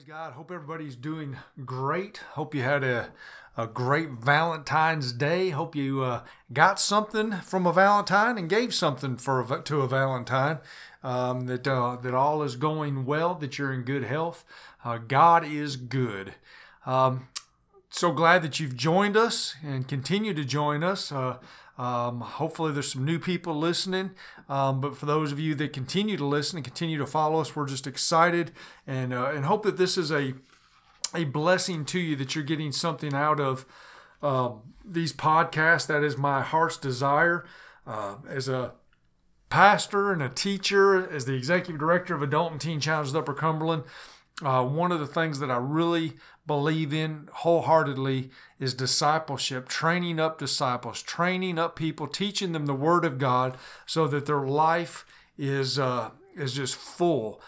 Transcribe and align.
Praise 0.00 0.08
God. 0.08 0.32
Hope 0.32 0.50
everybody's 0.50 0.96
doing 0.96 1.36
great. 1.66 2.22
Hope 2.32 2.54
you 2.54 2.62
had 2.62 2.82
a, 2.82 3.10
a 3.54 3.66
great 3.66 4.08
Valentine's 4.08 5.12
Day. 5.12 5.50
Hope 5.50 5.76
you 5.76 6.02
uh, 6.02 6.22
got 6.54 6.80
something 6.80 7.32
from 7.32 7.66
a 7.66 7.72
Valentine 7.72 8.38
and 8.38 8.48
gave 8.48 8.72
something 8.72 9.18
for 9.18 9.42
a, 9.42 9.60
to 9.60 9.82
a 9.82 9.86
Valentine. 9.86 10.60
Um, 11.02 11.44
that 11.48 11.68
uh, 11.68 11.96
that 11.96 12.14
all 12.14 12.42
is 12.42 12.56
going 12.56 13.04
well. 13.04 13.34
That 13.34 13.58
you're 13.58 13.74
in 13.74 13.82
good 13.82 14.04
health. 14.04 14.46
Uh, 14.82 14.96
God 14.96 15.44
is 15.44 15.76
good. 15.76 16.32
Um, 16.86 17.28
so 17.90 18.10
glad 18.10 18.40
that 18.40 18.58
you've 18.58 18.76
joined 18.76 19.18
us 19.18 19.54
and 19.62 19.86
continue 19.86 20.32
to 20.32 20.46
join 20.46 20.82
us. 20.82 21.12
Um, 21.80 22.20
hopefully, 22.20 22.72
there's 22.72 22.92
some 22.92 23.06
new 23.06 23.18
people 23.18 23.54
listening. 23.54 24.10
Um, 24.50 24.82
but 24.82 24.98
for 24.98 25.06
those 25.06 25.32
of 25.32 25.40
you 25.40 25.54
that 25.54 25.72
continue 25.72 26.18
to 26.18 26.26
listen 26.26 26.58
and 26.58 26.64
continue 26.64 26.98
to 26.98 27.06
follow 27.06 27.40
us, 27.40 27.56
we're 27.56 27.66
just 27.66 27.86
excited 27.86 28.52
and 28.86 29.14
uh, 29.14 29.30
and 29.34 29.46
hope 29.46 29.62
that 29.62 29.78
this 29.78 29.96
is 29.96 30.12
a 30.12 30.34
a 31.14 31.24
blessing 31.24 31.86
to 31.86 31.98
you 31.98 32.16
that 32.16 32.34
you're 32.34 32.44
getting 32.44 32.70
something 32.70 33.14
out 33.14 33.40
of 33.40 33.64
uh, 34.22 34.50
these 34.84 35.14
podcasts. 35.14 35.86
That 35.86 36.04
is 36.04 36.18
my 36.18 36.42
heart's 36.42 36.76
desire 36.76 37.46
uh, 37.86 38.16
as 38.28 38.46
a 38.46 38.72
pastor 39.48 40.12
and 40.12 40.22
a 40.22 40.28
teacher, 40.28 41.10
as 41.10 41.24
the 41.24 41.34
executive 41.34 41.80
director 41.80 42.14
of 42.14 42.22
Adult 42.22 42.52
and 42.52 42.60
Teen 42.60 42.80
Challenges 42.80 43.14
Upper 43.14 43.32
Cumberland. 43.34 43.84
Uh, 44.42 44.64
one 44.64 44.92
of 44.92 45.00
the 45.00 45.06
things 45.06 45.38
that 45.38 45.50
I 45.50 45.56
really 45.56 46.12
believe 46.50 46.92
in 46.92 47.28
wholeheartedly 47.32 48.28
is 48.58 48.74
discipleship, 48.74 49.68
training 49.68 50.18
up 50.18 50.36
disciples, 50.36 51.00
training 51.00 51.60
up 51.60 51.76
people, 51.76 52.08
teaching 52.08 52.50
them 52.50 52.66
the 52.66 52.74
Word 52.74 53.04
of 53.04 53.18
God 53.18 53.56
so 53.86 54.08
that 54.08 54.26
their 54.26 54.40
life 54.40 55.06
is, 55.38 55.78
uh, 55.78 56.10
is 56.34 56.54
just 56.54 56.74
full. 56.74 57.40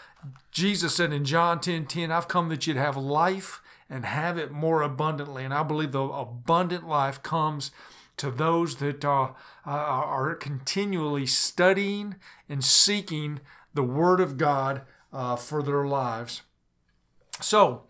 Jesus 0.51 0.95
said 0.95 1.11
in 1.11 1.25
John 1.25 1.59
10 1.59 1.85
10, 1.87 2.13
I've 2.13 2.29
come 2.29 2.47
that 2.47 2.65
you'd 2.65 2.77
have 2.77 2.95
life 2.95 3.61
and 3.89 4.05
have 4.05 4.37
it 4.37 4.53
more 4.53 4.81
abundantly. 4.81 5.43
And 5.43 5.53
I 5.53 5.63
believe 5.63 5.91
the 5.91 6.03
abundant 6.03 6.87
life 6.87 7.21
comes 7.21 7.71
to 8.15 8.31
those 8.31 8.77
that 8.77 9.03
uh, 9.03 9.33
are 9.65 10.33
continually 10.35 11.25
studying 11.25 12.15
and 12.47 12.63
seeking 12.63 13.41
the 13.73 13.83
Word 13.83 14.21
of 14.21 14.37
God 14.37 14.83
uh, 15.11 15.35
for 15.35 15.61
their 15.61 15.85
lives. 15.85 16.43
So, 17.41 17.83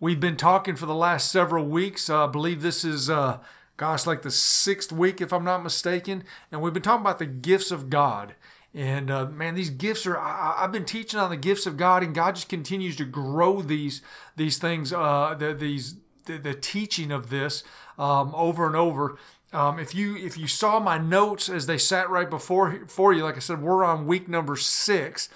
we've 0.00 0.18
been 0.18 0.36
talking 0.36 0.74
for 0.74 0.86
the 0.86 0.94
last 0.94 1.30
several 1.30 1.66
weeks. 1.66 2.10
Uh, 2.10 2.24
I 2.24 2.26
believe 2.26 2.62
this 2.62 2.84
is, 2.84 3.08
uh, 3.08 3.38
gosh, 3.76 4.06
like 4.06 4.22
the 4.22 4.30
sixth 4.30 4.90
week, 4.90 5.20
if 5.20 5.32
I'm 5.32 5.44
not 5.44 5.62
mistaken. 5.62 6.24
And 6.50 6.60
we've 6.60 6.72
been 6.72 6.82
talking 6.82 7.02
about 7.02 7.18
the 7.18 7.26
gifts 7.26 7.70
of 7.70 7.90
God. 7.90 8.34
And 8.74 9.10
uh, 9.10 9.26
man, 9.26 9.54
these 9.54 9.70
gifts 9.70 10.06
are. 10.06 10.16
I, 10.16 10.60
have 10.60 10.72
been 10.72 10.84
teaching 10.84 11.18
on 11.18 11.30
the 11.30 11.36
gifts 11.36 11.66
of 11.66 11.76
God, 11.76 12.04
and 12.04 12.14
God 12.14 12.36
just 12.36 12.48
continues 12.48 12.94
to 12.96 13.04
grow 13.04 13.62
these 13.62 14.00
these 14.36 14.58
things. 14.58 14.92
Uh, 14.92 15.34
the, 15.36 15.52
these 15.52 15.96
the, 16.26 16.38
the 16.38 16.54
teaching 16.54 17.10
of 17.10 17.30
this 17.30 17.64
um, 17.98 18.32
over 18.32 18.68
and 18.68 18.76
over. 18.76 19.18
Um, 19.52 19.80
if 19.80 19.92
you 19.92 20.16
if 20.16 20.38
you 20.38 20.46
saw 20.46 20.78
my 20.78 20.98
notes 20.98 21.48
as 21.48 21.66
they 21.66 21.78
sat 21.78 22.08
right 22.08 22.30
before 22.30 22.84
for 22.86 23.12
you, 23.12 23.24
like 23.24 23.34
I 23.34 23.40
said, 23.40 23.60
we're 23.60 23.82
on 23.82 24.06
week 24.06 24.28
number 24.28 24.54
six. 24.54 25.28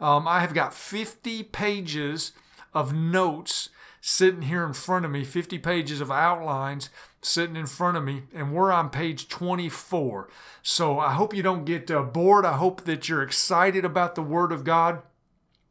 Um, 0.00 0.26
I 0.26 0.40
have 0.40 0.52
got 0.52 0.74
50 0.74 1.44
pages 1.44 2.32
of 2.74 2.92
notes 2.92 3.68
sitting 4.04 4.42
here 4.42 4.66
in 4.66 4.72
front 4.72 5.04
of 5.04 5.12
me, 5.12 5.22
50 5.22 5.58
pages 5.58 6.00
of 6.00 6.10
outlines 6.10 6.90
sitting 7.22 7.54
in 7.54 7.66
front 7.66 7.96
of 7.96 8.02
me, 8.02 8.24
and 8.34 8.52
we're 8.52 8.72
on 8.72 8.90
page 8.90 9.28
24. 9.28 10.28
So 10.60 10.98
I 10.98 11.12
hope 11.12 11.32
you 11.32 11.42
don't 11.42 11.64
get 11.64 11.88
uh, 11.88 12.02
bored. 12.02 12.44
I 12.44 12.54
hope 12.54 12.82
that 12.82 13.08
you're 13.08 13.22
excited 13.22 13.84
about 13.84 14.16
the 14.16 14.22
Word 14.22 14.50
of 14.50 14.64
God 14.64 15.02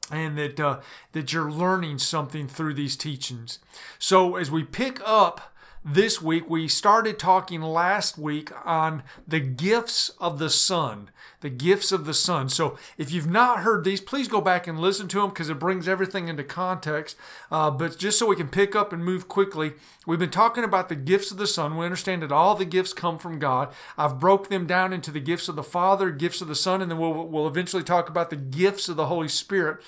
and 0.09 0.38
that 0.38 0.59
uh, 0.59 0.80
that 1.12 1.34
you're 1.34 1.52
learning 1.52 1.98
something 1.98 2.48
through 2.48 2.74
these 2.74 2.96
teachings. 2.96 3.59
So 4.00 4.38
as 4.38 4.50
we 4.50 4.64
pick 4.64 5.02
up 5.06 5.50
this 5.84 6.22
week. 6.22 6.50
We 6.50 6.68
started 6.68 7.18
talking 7.18 7.62
last 7.62 8.18
week 8.18 8.52
on 8.66 9.04
the 9.28 9.40
gifts 9.40 10.10
of 10.20 10.40
the 10.40 10.50
Son. 10.50 11.09
The 11.42 11.50
gifts 11.50 11.92
of 11.92 12.06
the 12.06 12.14
Son. 12.14 12.50
So 12.50 12.78
if 12.97 13.12
you've 13.12 13.30
not 13.30 13.59
heard 13.59 13.84
these, 13.84 14.00
please 14.00 14.28
go 14.28 14.41
back 14.41 14.68
and 14.68 14.80
listen 14.80 15.08
to 15.09 15.22
them 15.22 15.30
because 15.30 15.50
it 15.50 15.58
brings 15.59 15.88
everything 15.88 16.28
into 16.28 16.44
context. 16.44 17.18
Uh, 17.50 17.72
but 17.72 17.97
just 17.97 18.20
so 18.20 18.28
we 18.28 18.36
can 18.36 18.47
pick 18.47 18.75
up 18.75 18.94
and 18.94 19.03
move 19.03 19.28
quickly, 19.28 19.74
we've 20.06 20.20
been 20.20 20.30
talking 20.30 20.64
about 20.64 20.88
the 20.88 20.96
gifts 20.96 21.31
of 21.31 21.38
the 21.38 21.47
Son. 21.47 21.75
We 21.75 21.86
understand 21.86 22.22
that 22.22 22.31
all 22.31 22.53
the 22.56 22.66
gifts 22.66 22.94
come 22.94 23.18
from 23.18 23.40
God. 23.40 23.74
I've 23.97 24.20
broke 24.20 24.50
them 24.50 24.68
down 24.68 24.94
into 24.94 25.09
the 25.12 25.20
gifts 25.20 25.47
of 25.47 25.56
the 25.56 25.64
Father, 25.64 26.12
gifts 26.12 26.41
of 26.41 26.47
the 26.47 26.56
Son, 26.56 26.81
and 26.81 26.91
then 26.91 27.00
we'll, 27.00 27.28
we'll 27.28 27.47
eventually 27.47 27.84
talk 27.84 28.08
about 28.08 28.30
the 28.30 28.36
gifts 28.36 28.88
of 28.88 28.97
the 28.97 29.08
Holy 29.08 29.28
Spirit. 29.28 29.81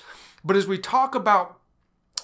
But 0.44 0.56
as 0.56 0.66
we 0.66 0.78
talk 0.78 1.14
about 1.14 1.60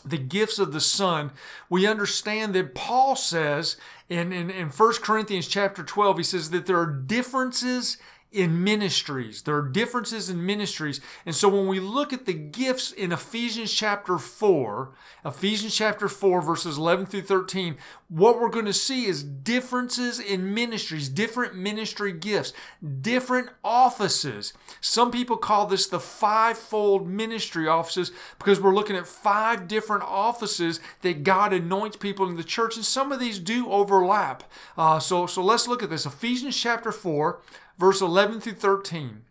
the 0.04 0.18
gifts 0.18 0.58
of 0.58 0.72
the 0.72 0.80
Son, 0.80 1.30
we 1.68 1.86
understand 1.86 2.54
that 2.54 2.74
Paul 2.74 3.16
says 3.16 3.76
in, 4.08 4.32
in, 4.32 4.50
in 4.50 4.68
1 4.68 4.92
Corinthians 5.02 5.46
chapter 5.46 5.82
12, 5.82 6.18
he 6.18 6.24
says 6.24 6.50
that 6.50 6.66
there 6.66 6.78
are 6.78 6.86
differences 6.86 7.96
in 8.32 8.62
ministries. 8.62 9.42
There 9.42 9.56
are 9.56 9.68
differences 9.68 10.30
in 10.30 10.44
ministries. 10.44 11.00
And 11.26 11.34
so 11.34 11.48
when 11.48 11.66
we 11.66 11.80
look 11.80 12.12
at 12.12 12.26
the 12.26 12.32
gifts 12.32 12.92
in 12.92 13.10
Ephesians 13.10 13.72
chapter 13.72 14.18
4, 14.18 14.92
Ephesians 15.24 15.74
chapter 15.74 16.08
4, 16.08 16.40
verses 16.40 16.78
11 16.78 17.06
through 17.06 17.22
13, 17.22 17.76
what 18.08 18.40
we're 18.40 18.48
going 18.48 18.66
to 18.66 18.72
see 18.72 19.06
is 19.06 19.24
differences 19.24 20.20
in 20.20 20.54
ministries, 20.54 21.08
different 21.08 21.56
ministry 21.56 22.12
gifts, 22.12 22.52
different 23.00 23.50
offices. 23.64 24.52
Some 24.80 25.10
people 25.10 25.36
call 25.36 25.66
this 25.66 25.88
the 25.88 26.00
fivefold 26.00 27.08
ministry 27.08 27.66
offices 27.66 28.12
because 28.38 28.60
we're 28.60 28.74
looking 28.74 28.96
at 28.96 29.08
five 29.08 29.66
different 29.66 30.04
offices 30.04 30.78
that 31.02 31.24
God 31.24 31.52
anoints 31.52 31.96
people 31.96 32.28
in 32.28 32.36
the 32.36 32.44
church, 32.44 32.76
and 32.76 32.84
some 32.84 33.10
of 33.10 33.18
these 33.18 33.40
do 33.40 33.70
overlap. 33.70 34.44
Uh, 34.76 35.00
so, 35.00 35.26
so 35.26 35.42
let's 35.42 35.66
look 35.66 35.82
at 35.82 35.90
this. 35.90 36.06
Ephesians 36.06 36.56
chapter 36.56 36.92
4, 36.92 37.40
verse 37.80 38.02
11 38.02 38.42
through 38.42 38.52
13 38.52 39.22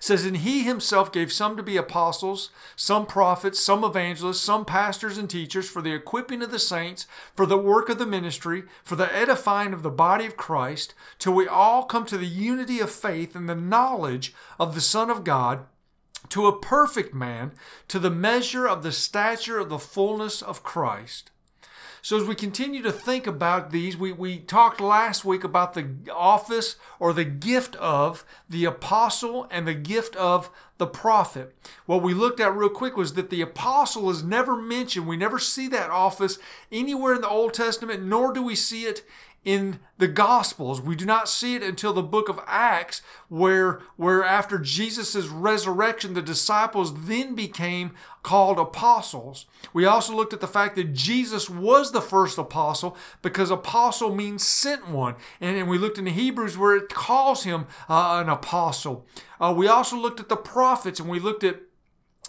says, 0.00 0.24
And 0.24 0.38
he 0.38 0.64
himself 0.64 1.12
gave 1.12 1.32
some 1.32 1.56
to 1.56 1.62
be 1.62 1.76
apostles, 1.76 2.50
some 2.74 3.06
prophets, 3.06 3.60
some 3.60 3.84
evangelists, 3.84 4.40
some 4.40 4.64
pastors 4.64 5.16
and 5.16 5.30
teachers 5.30 5.68
for 5.70 5.80
the 5.80 5.94
equipping 5.94 6.42
of 6.42 6.50
the 6.50 6.58
saints, 6.58 7.06
for 7.34 7.46
the 7.46 7.56
work 7.56 7.88
of 7.88 7.98
the 7.98 8.04
ministry, 8.06 8.64
for 8.82 8.96
the 8.96 9.14
edifying 9.14 9.72
of 9.72 9.82
the 9.82 9.90
body 9.90 10.26
of 10.26 10.36
Christ, 10.36 10.92
till 11.18 11.32
we 11.32 11.46
all 11.46 11.84
come 11.84 12.04
to 12.06 12.18
the 12.18 12.26
unity 12.26 12.80
of 12.80 12.90
faith 12.90 13.34
and 13.34 13.48
the 13.48 13.54
knowledge 13.54 14.34
of 14.58 14.74
the 14.74 14.80
Son 14.80 15.08
of 15.08 15.24
God, 15.24 15.66
to 16.30 16.46
a 16.46 16.58
perfect 16.58 17.14
man, 17.14 17.52
to 17.88 17.98
the 17.98 18.10
measure 18.10 18.66
of 18.66 18.82
the 18.82 18.92
stature 18.92 19.58
of 19.58 19.68
the 19.68 19.78
fullness 19.78 20.42
of 20.42 20.64
Christ. 20.64 21.30
So, 22.06 22.16
as 22.16 22.22
we 22.22 22.36
continue 22.36 22.82
to 22.82 22.92
think 22.92 23.26
about 23.26 23.72
these, 23.72 23.96
we, 23.96 24.12
we 24.12 24.38
talked 24.38 24.80
last 24.80 25.24
week 25.24 25.42
about 25.42 25.74
the 25.74 25.88
office 26.14 26.76
or 27.00 27.12
the 27.12 27.24
gift 27.24 27.74
of 27.74 28.24
the 28.48 28.64
apostle 28.64 29.48
and 29.50 29.66
the 29.66 29.74
gift 29.74 30.14
of 30.14 30.48
the 30.78 30.86
prophet. 30.86 31.52
What 31.84 32.04
we 32.04 32.14
looked 32.14 32.38
at 32.38 32.54
real 32.54 32.68
quick 32.68 32.96
was 32.96 33.14
that 33.14 33.30
the 33.30 33.40
apostle 33.40 34.08
is 34.08 34.22
never 34.22 34.54
mentioned. 34.54 35.08
We 35.08 35.16
never 35.16 35.40
see 35.40 35.66
that 35.66 35.90
office 35.90 36.38
anywhere 36.70 37.16
in 37.16 37.22
the 37.22 37.28
Old 37.28 37.54
Testament, 37.54 38.04
nor 38.04 38.32
do 38.32 38.40
we 38.40 38.54
see 38.54 38.84
it 38.84 39.04
in 39.46 39.78
the 39.96 40.08
gospels. 40.08 40.80
We 40.80 40.96
do 40.96 41.06
not 41.06 41.28
see 41.28 41.54
it 41.54 41.62
until 41.62 41.92
the 41.92 42.02
book 42.02 42.28
of 42.28 42.40
acts 42.46 43.00
where 43.28 43.80
where 43.96 44.24
after 44.24 44.58
jesus' 44.58 45.28
resurrection 45.28 46.14
the 46.14 46.20
disciples 46.20 47.06
then 47.06 47.34
became 47.36 47.92
called 48.24 48.58
apostles. 48.58 49.46
We 49.72 49.84
also 49.84 50.14
looked 50.16 50.32
at 50.32 50.40
the 50.40 50.48
fact 50.48 50.74
that 50.74 50.92
jesus 50.92 51.48
was 51.48 51.92
the 51.92 52.02
first 52.02 52.38
apostle 52.38 52.96
because 53.22 53.52
apostle 53.52 54.12
means 54.12 54.44
sent 54.44 54.88
one. 54.88 55.14
And, 55.40 55.56
and 55.56 55.68
we 55.68 55.78
looked 55.78 55.96
in 55.96 56.06
the 56.06 56.10
hebrews 56.10 56.58
where 56.58 56.76
it 56.76 56.88
calls 56.88 57.44
him 57.44 57.66
uh, 57.88 58.20
an 58.20 58.28
apostle. 58.28 59.06
Uh, 59.40 59.54
we 59.56 59.68
also 59.68 59.96
looked 59.96 60.18
at 60.18 60.28
the 60.28 60.36
prophets 60.36 60.98
and 60.98 61.08
we 61.08 61.20
looked 61.20 61.44
at 61.44 61.60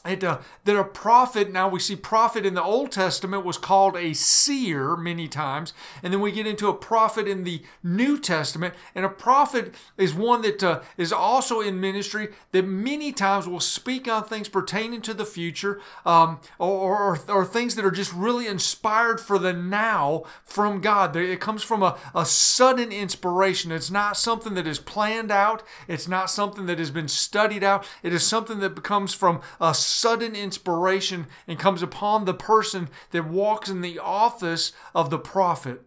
uh, 0.07 0.40
that 0.66 0.78
a 0.78 0.84
prophet, 0.84 1.51
now 1.51 1.68
we 1.68 1.79
see 1.79 1.95
prophet 1.95 2.45
in 2.45 2.53
the 2.53 2.63
Old 2.63 2.91
Testament 2.91 3.45
was 3.45 3.57
called 3.57 3.96
a 3.96 4.14
seer 4.14 4.96
many 4.96 5.28
times, 5.28 5.73
and 6.02 6.14
then 6.14 6.22
we 6.22 6.31
get 6.31 6.47
into 6.47 6.67
a 6.67 6.73
prophet 6.73 7.28
in 7.28 7.43
the 7.43 7.61
New 7.84 8.20
Testament, 8.20 8.73
and 8.96 9.05
a 9.05 9.09
prophet 9.09 9.73
is 9.97 10.14
one 10.14 10.41
that 10.41 10.64
uh, 10.64 10.81
is 10.97 11.11
also 11.11 11.59
in 11.61 11.79
ministry 11.79 12.29
that 12.52 12.66
many 12.66 13.11
times 13.11 13.47
will 13.47 13.59
speak 13.59 14.08
on 14.08 14.23
things 14.23 14.49
pertaining 14.49 15.02
to 15.02 15.14
the 15.14 15.26
future 15.26 15.81
um, 16.05 16.40
or, 16.59 16.97
or, 16.97 17.20
or, 17.28 17.46
things 17.46 17.76
that 17.76 17.85
are 17.85 17.91
just 17.91 18.14
really 18.14 18.47
inspired 18.47 19.20
for 19.20 19.40
the 19.40 19.53
now 19.53 20.23
from 20.43 20.81
God. 20.81 21.16
It 21.16 21.40
comes 21.40 21.64
from 21.64 21.84
a, 21.84 21.97
a 22.14 22.26
sudden 22.26 22.91
inspiration. 22.91 23.72
It's 23.72 23.91
not 23.91 24.17
something 24.17 24.53
that 24.55 24.67
is 24.67 24.79
planned 24.79 25.31
out, 25.31 25.64
it's 25.87 26.08
not 26.08 26.29
something 26.29 26.66
that 26.66 26.79
has 26.79 26.91
been 26.91 27.08
studied 27.08 27.64
out, 27.64 27.85
it 28.03 28.14
is 28.14 28.26
something 28.26 28.59
that 28.59 28.84
comes 28.84 29.14
from 29.14 29.41
a 29.59 29.73
sudden 29.97 30.35
inspiration 30.35 31.28
and 31.47 31.59
comes 31.59 31.82
upon 31.82 32.26
the 32.26 32.34
person 32.34 32.90
that 33.11 33.28
walks 33.28 33.70
in 33.70 33.82
the 33.82 33.99
office 33.99 34.72
of 34.94 35.09
the 35.09 35.20
prophet. 35.20 35.82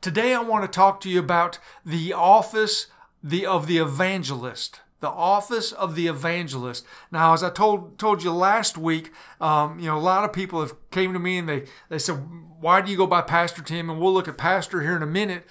Today 0.00 0.34
I 0.34 0.40
want 0.40 0.64
to 0.64 0.76
talk 0.76 1.00
to 1.00 1.10
you 1.10 1.20
about 1.20 1.58
the 1.84 2.12
office 2.12 2.86
the, 3.22 3.46
of 3.46 3.66
the 3.66 3.78
evangelist. 3.78 4.80
the 5.02 5.10
office 5.10 5.72
of 5.72 5.94
the 5.96 6.06
evangelist. 6.06 6.86
Now, 7.10 7.34
as 7.34 7.42
I 7.42 7.50
told 7.50 7.98
told 7.98 8.22
you 8.22 8.32
last 8.32 8.78
week, 8.78 9.10
um, 9.40 9.78
you 9.78 9.86
know, 9.86 9.98
a 9.98 10.00
lot 10.00 10.24
of 10.24 10.32
people 10.32 10.60
have 10.60 10.74
came 10.90 11.12
to 11.12 11.18
me 11.18 11.38
and 11.38 11.48
they 11.48 11.64
they 11.88 11.98
said, 11.98 12.16
"Why 12.60 12.80
do 12.80 12.90
you 12.90 12.96
go 12.96 13.06
by 13.08 13.20
Pastor 13.20 13.62
Tim?" 13.62 13.90
And 13.90 14.00
we'll 14.00 14.14
look 14.14 14.28
at 14.28 14.38
Pastor 14.38 14.80
here 14.80 14.96
in 14.96 15.02
a 15.02 15.06
minute. 15.06 15.44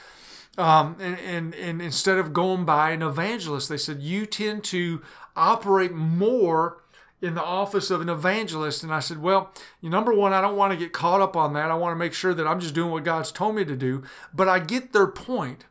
Um, 0.57 0.95
and, 0.99 1.19
and 1.19 1.55
and 1.55 1.81
instead 1.81 2.17
of 2.17 2.33
going 2.33 2.63
by 2.65 2.91
an 2.91 3.01
evangelist, 3.01 3.67
they 3.67 3.77
said 3.77 4.01
you 4.01 4.25
tend 4.25 4.63
to 4.65 5.01
operate 5.35 5.91
more 5.93 6.83
in 7.21 7.35
the 7.35 7.43
office 7.43 7.91
of 7.91 8.01
an 8.01 8.09
evangelist. 8.09 8.83
And 8.83 8.93
I 8.93 8.99
said, 8.99 9.21
well, 9.21 9.51
number 9.81 10.13
one, 10.13 10.33
I 10.33 10.41
don't 10.41 10.57
want 10.57 10.71
to 10.71 10.77
get 10.77 10.91
caught 10.93 11.21
up 11.21 11.35
on 11.35 11.53
that. 11.53 11.71
I 11.71 11.75
want 11.75 11.93
to 11.93 11.99
make 11.99 12.13
sure 12.13 12.33
that 12.33 12.47
I'm 12.47 12.59
just 12.59 12.73
doing 12.73 12.91
what 12.91 13.03
God's 13.03 13.31
told 13.31 13.55
me 13.55 13.65
to 13.65 13.75
do. 13.75 14.03
But 14.33 14.49
I 14.49 14.59
get 14.59 14.93
their 14.93 15.07
point. 15.07 15.65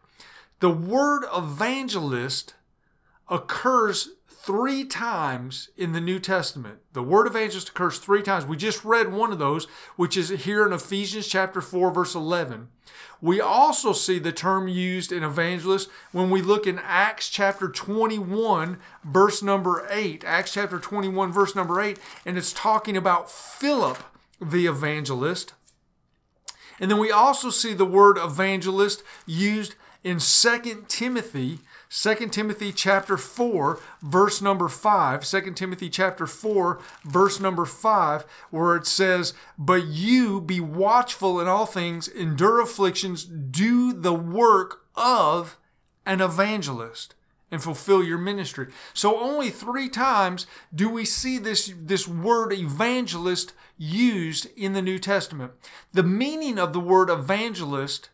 The 0.60 0.70
word 0.70 1.24
evangelist 1.34 2.54
occurs 3.28 4.10
three 4.28 4.84
times 4.84 5.68
in 5.76 5.92
the 5.92 6.00
New 6.00 6.18
Testament. 6.18 6.78
The 6.92 7.02
word 7.02 7.26
evangelist 7.26 7.70
occurs 7.70 7.98
three 7.98 8.22
times. 8.22 8.46
We 8.46 8.56
just 8.56 8.84
read 8.84 9.12
one 9.12 9.32
of 9.32 9.38
those, 9.38 9.66
which 9.96 10.16
is 10.16 10.30
here 10.30 10.66
in 10.66 10.72
Ephesians 10.72 11.28
chapter 11.28 11.60
4, 11.60 11.90
verse 11.92 12.14
11. 12.14 12.68
We 13.22 13.40
also 13.40 13.92
see 13.92 14.18
the 14.18 14.32
term 14.32 14.66
used 14.66 15.12
in 15.12 15.22
evangelist 15.22 15.90
when 16.12 16.30
we 16.30 16.40
look 16.40 16.66
in 16.66 16.78
Acts 16.78 17.28
chapter 17.28 17.68
21, 17.68 18.78
verse 19.04 19.42
number 19.42 19.86
8. 19.90 20.24
Acts 20.24 20.54
chapter 20.54 20.78
21, 20.78 21.30
verse 21.30 21.54
number 21.54 21.80
8, 21.80 21.98
and 22.24 22.38
it's 22.38 22.52
talking 22.52 22.96
about 22.96 23.30
Philip 23.30 24.02
the 24.40 24.66
evangelist. 24.66 25.52
And 26.78 26.90
then 26.90 26.98
we 26.98 27.10
also 27.10 27.50
see 27.50 27.74
the 27.74 27.84
word 27.84 28.16
evangelist 28.16 29.02
used 29.26 29.74
in 30.02 30.18
2 30.18 30.86
Timothy 30.88 31.58
2 31.92 32.14
Timothy 32.28 32.72
chapter 32.72 33.16
4 33.16 33.80
verse 34.00 34.40
number 34.40 34.68
5 34.68 35.24
2 35.24 35.52
Timothy 35.54 35.90
chapter 35.90 36.24
4 36.24 36.80
verse 37.04 37.40
number 37.40 37.64
5 37.64 38.24
where 38.50 38.76
it 38.76 38.86
says 38.86 39.34
but 39.58 39.86
you 39.86 40.40
be 40.40 40.60
watchful 40.60 41.40
in 41.40 41.48
all 41.48 41.66
things 41.66 42.06
endure 42.06 42.60
afflictions 42.60 43.24
do 43.24 43.92
the 43.92 44.14
work 44.14 44.84
of 44.94 45.58
an 46.06 46.20
evangelist 46.20 47.14
and 47.50 47.62
fulfill 47.62 48.04
your 48.04 48.18
ministry. 48.18 48.68
So 48.94 49.18
only 49.18 49.50
3 49.50 49.88
times 49.88 50.46
do 50.72 50.88
we 50.88 51.04
see 51.04 51.38
this 51.38 51.72
this 51.76 52.06
word 52.06 52.52
evangelist 52.52 53.52
used 53.76 54.46
in 54.56 54.72
the 54.72 54.82
New 54.82 55.00
Testament. 55.00 55.52
The 55.92 56.04
meaning 56.04 56.58
of 56.58 56.72
the 56.72 56.80
word 56.80 57.10
evangelist 57.10 58.10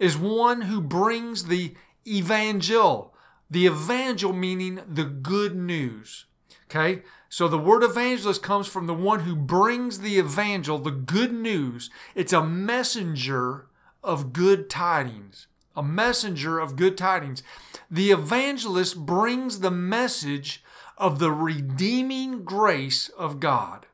is 0.00 0.16
one 0.16 0.62
who 0.62 0.80
brings 0.80 1.44
the 1.44 1.74
evangel, 2.06 3.09
the 3.50 3.66
evangel 3.66 4.32
meaning 4.32 4.80
the 4.88 5.04
good 5.04 5.56
news. 5.56 6.26
Okay? 6.70 7.02
So 7.28 7.48
the 7.48 7.58
word 7.58 7.82
evangelist 7.82 8.42
comes 8.42 8.66
from 8.66 8.86
the 8.86 8.94
one 8.94 9.20
who 9.20 9.34
brings 9.34 10.00
the 10.00 10.18
evangel, 10.18 10.78
the 10.78 10.90
good 10.90 11.32
news. 11.32 11.90
It's 12.14 12.32
a 12.32 12.44
messenger 12.44 13.66
of 14.02 14.32
good 14.32 14.70
tidings. 14.70 15.46
A 15.76 15.82
messenger 15.82 16.58
of 16.58 16.76
good 16.76 16.98
tidings. 16.98 17.42
The 17.90 18.10
evangelist 18.10 19.04
brings 19.06 19.60
the 19.60 19.70
message 19.70 20.64
of 20.96 21.18
the 21.18 21.32
redeeming 21.32 22.44
grace 22.44 23.08
of 23.10 23.40
God. 23.40 23.86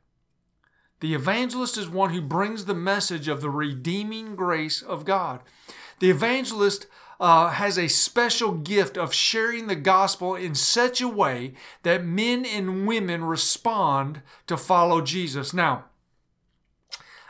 The 1.00 1.14
evangelist 1.14 1.76
is 1.76 1.88
one 1.88 2.14
who 2.14 2.22
brings 2.22 2.64
the 2.64 2.74
message 2.74 3.28
of 3.28 3.42
the 3.42 3.50
redeeming 3.50 4.34
grace 4.34 4.80
of 4.80 5.04
God. 5.04 5.40
The 6.00 6.10
evangelist 6.10 6.86
uh, 7.18 7.50
has 7.50 7.78
a 7.78 7.88
special 7.88 8.52
gift 8.52 8.96
of 8.96 9.14
sharing 9.14 9.66
the 9.66 9.76
gospel 9.76 10.34
in 10.34 10.54
such 10.54 11.00
a 11.00 11.08
way 11.08 11.54
that 11.82 12.04
men 12.04 12.44
and 12.44 12.86
women 12.86 13.24
respond 13.24 14.22
to 14.46 14.56
follow 14.56 15.00
Jesus. 15.00 15.54
Now, 15.54 15.86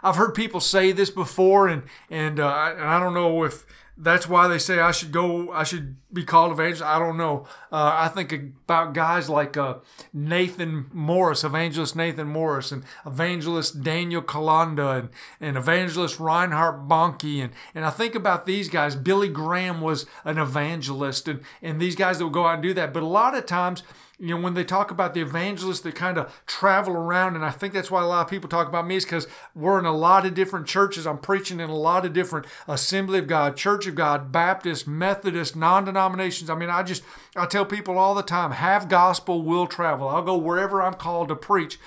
I've 0.03 0.17
heard 0.17 0.35
people 0.35 0.61
say 0.61 0.93
this 0.93 1.11
before, 1.11 1.69
and 1.69 1.83
and, 2.11 2.39
uh, 2.39 2.75
and 2.77 2.89
I 2.89 3.01
don't 3.01 3.15
know 3.15 3.45
if 3.45 3.67
that's 3.99 4.29
why 4.29 4.47
they 4.47 4.59
say 4.59 4.79
I 4.79 4.91
should 4.91 5.11
go. 5.11 5.51
I 5.53 5.65
should 5.65 5.97
be 6.13 6.25
called 6.25 6.53
evangelist. 6.53 6.83
I 6.83 6.99
don't 6.99 7.17
know. 7.17 7.47
Uh, 7.73 7.93
I 7.95 8.09
think 8.09 8.33
about 8.33 8.93
guys 8.93 9.31
like 9.31 9.57
uh, 9.57 9.77
Nathan 10.13 10.87
Morris, 10.93 11.45
evangelist 11.45 11.97
Nathan 11.97 12.29
Morris, 12.29 12.73
and 12.73 12.85
evangelist 13.07 13.83
Daniel 13.83 14.23
Kolenda, 14.23 14.99
and, 14.99 15.09
and 15.41 15.57
evangelist 15.57 16.21
Reinhard 16.21 16.89
Bonnke, 16.89 17.43
and 17.43 17.53
and 17.75 17.85
I 17.85 17.91
think 17.91 18.15
about 18.15 18.45
these 18.45 18.69
guys. 18.69 18.97
Billy 18.97 19.29
Graham 19.29 19.81
was 19.81 20.05
an 20.25 20.37
evangelist, 20.39 21.27
and 21.29 21.41
and 21.63 21.81
these 21.81 21.97
guys 21.97 22.19
that 22.19 22.25
will 22.25 22.31
go 22.31 22.47
out 22.47 22.55
and 22.55 22.63
do 22.63 22.75
that. 22.75 22.93
But 22.93 23.03
a 23.03 23.07
lot 23.07 23.35
of 23.35 23.47
times 23.47 23.83
you 24.19 24.35
know, 24.35 24.41
when 24.41 24.55
they 24.55 24.65
talk 24.65 24.91
about 24.91 25.13
the 25.13 25.21
evangelists 25.21 25.81
that 25.81 25.95
kind 25.95 26.17
of 26.17 26.43
travel 26.47 26.95
around, 26.95 27.37
and 27.37 27.45
I 27.45 27.51
think 27.51 27.75
that's 27.75 27.91
why 27.91 28.03
a 28.03 28.07
lot 28.07 28.25
of 28.25 28.31
people 28.31 28.49
talk 28.49 28.67
about 28.67 28.87
me 28.87 28.97
is 28.97 29.05
because 29.05 29.27
we're 29.55 29.79
in 29.79 29.85
a 29.85 29.95
lot 29.95 30.25
of 30.25 30.33
different 30.33 30.67
churches. 30.67 31.07
I'm 31.07 31.19
preaching 31.19 31.61
in 31.61 31.69
a 31.69 31.77
lot 31.77 32.07
of 32.07 32.15
different 32.15 32.47
Assembly 32.67 33.19
of 33.19 33.27
God, 33.27 33.57
Church 33.57 33.87
of 33.87 33.95
God, 33.95 34.33
Baptist, 34.33 34.89
Methodist, 34.89 35.55
non 35.55 35.85
denominations. 35.85 36.49
I 36.49 36.55
mean, 36.55 36.71
I 36.71 36.83
just, 36.83 37.03
I 37.37 37.45
tell 37.45 37.67
people 37.67 37.99
all 37.99 38.15
the 38.15 38.23
time, 38.23 38.53
have 38.53 38.89
gospel, 38.89 39.43
will 39.43 39.67
travel. 39.67 40.09
I'll 40.09 40.23
go 40.23 40.39
wherever 40.39 40.81
I'm 40.81 40.95
called 40.95 41.29
to 41.29 41.37
preach. 41.37 41.79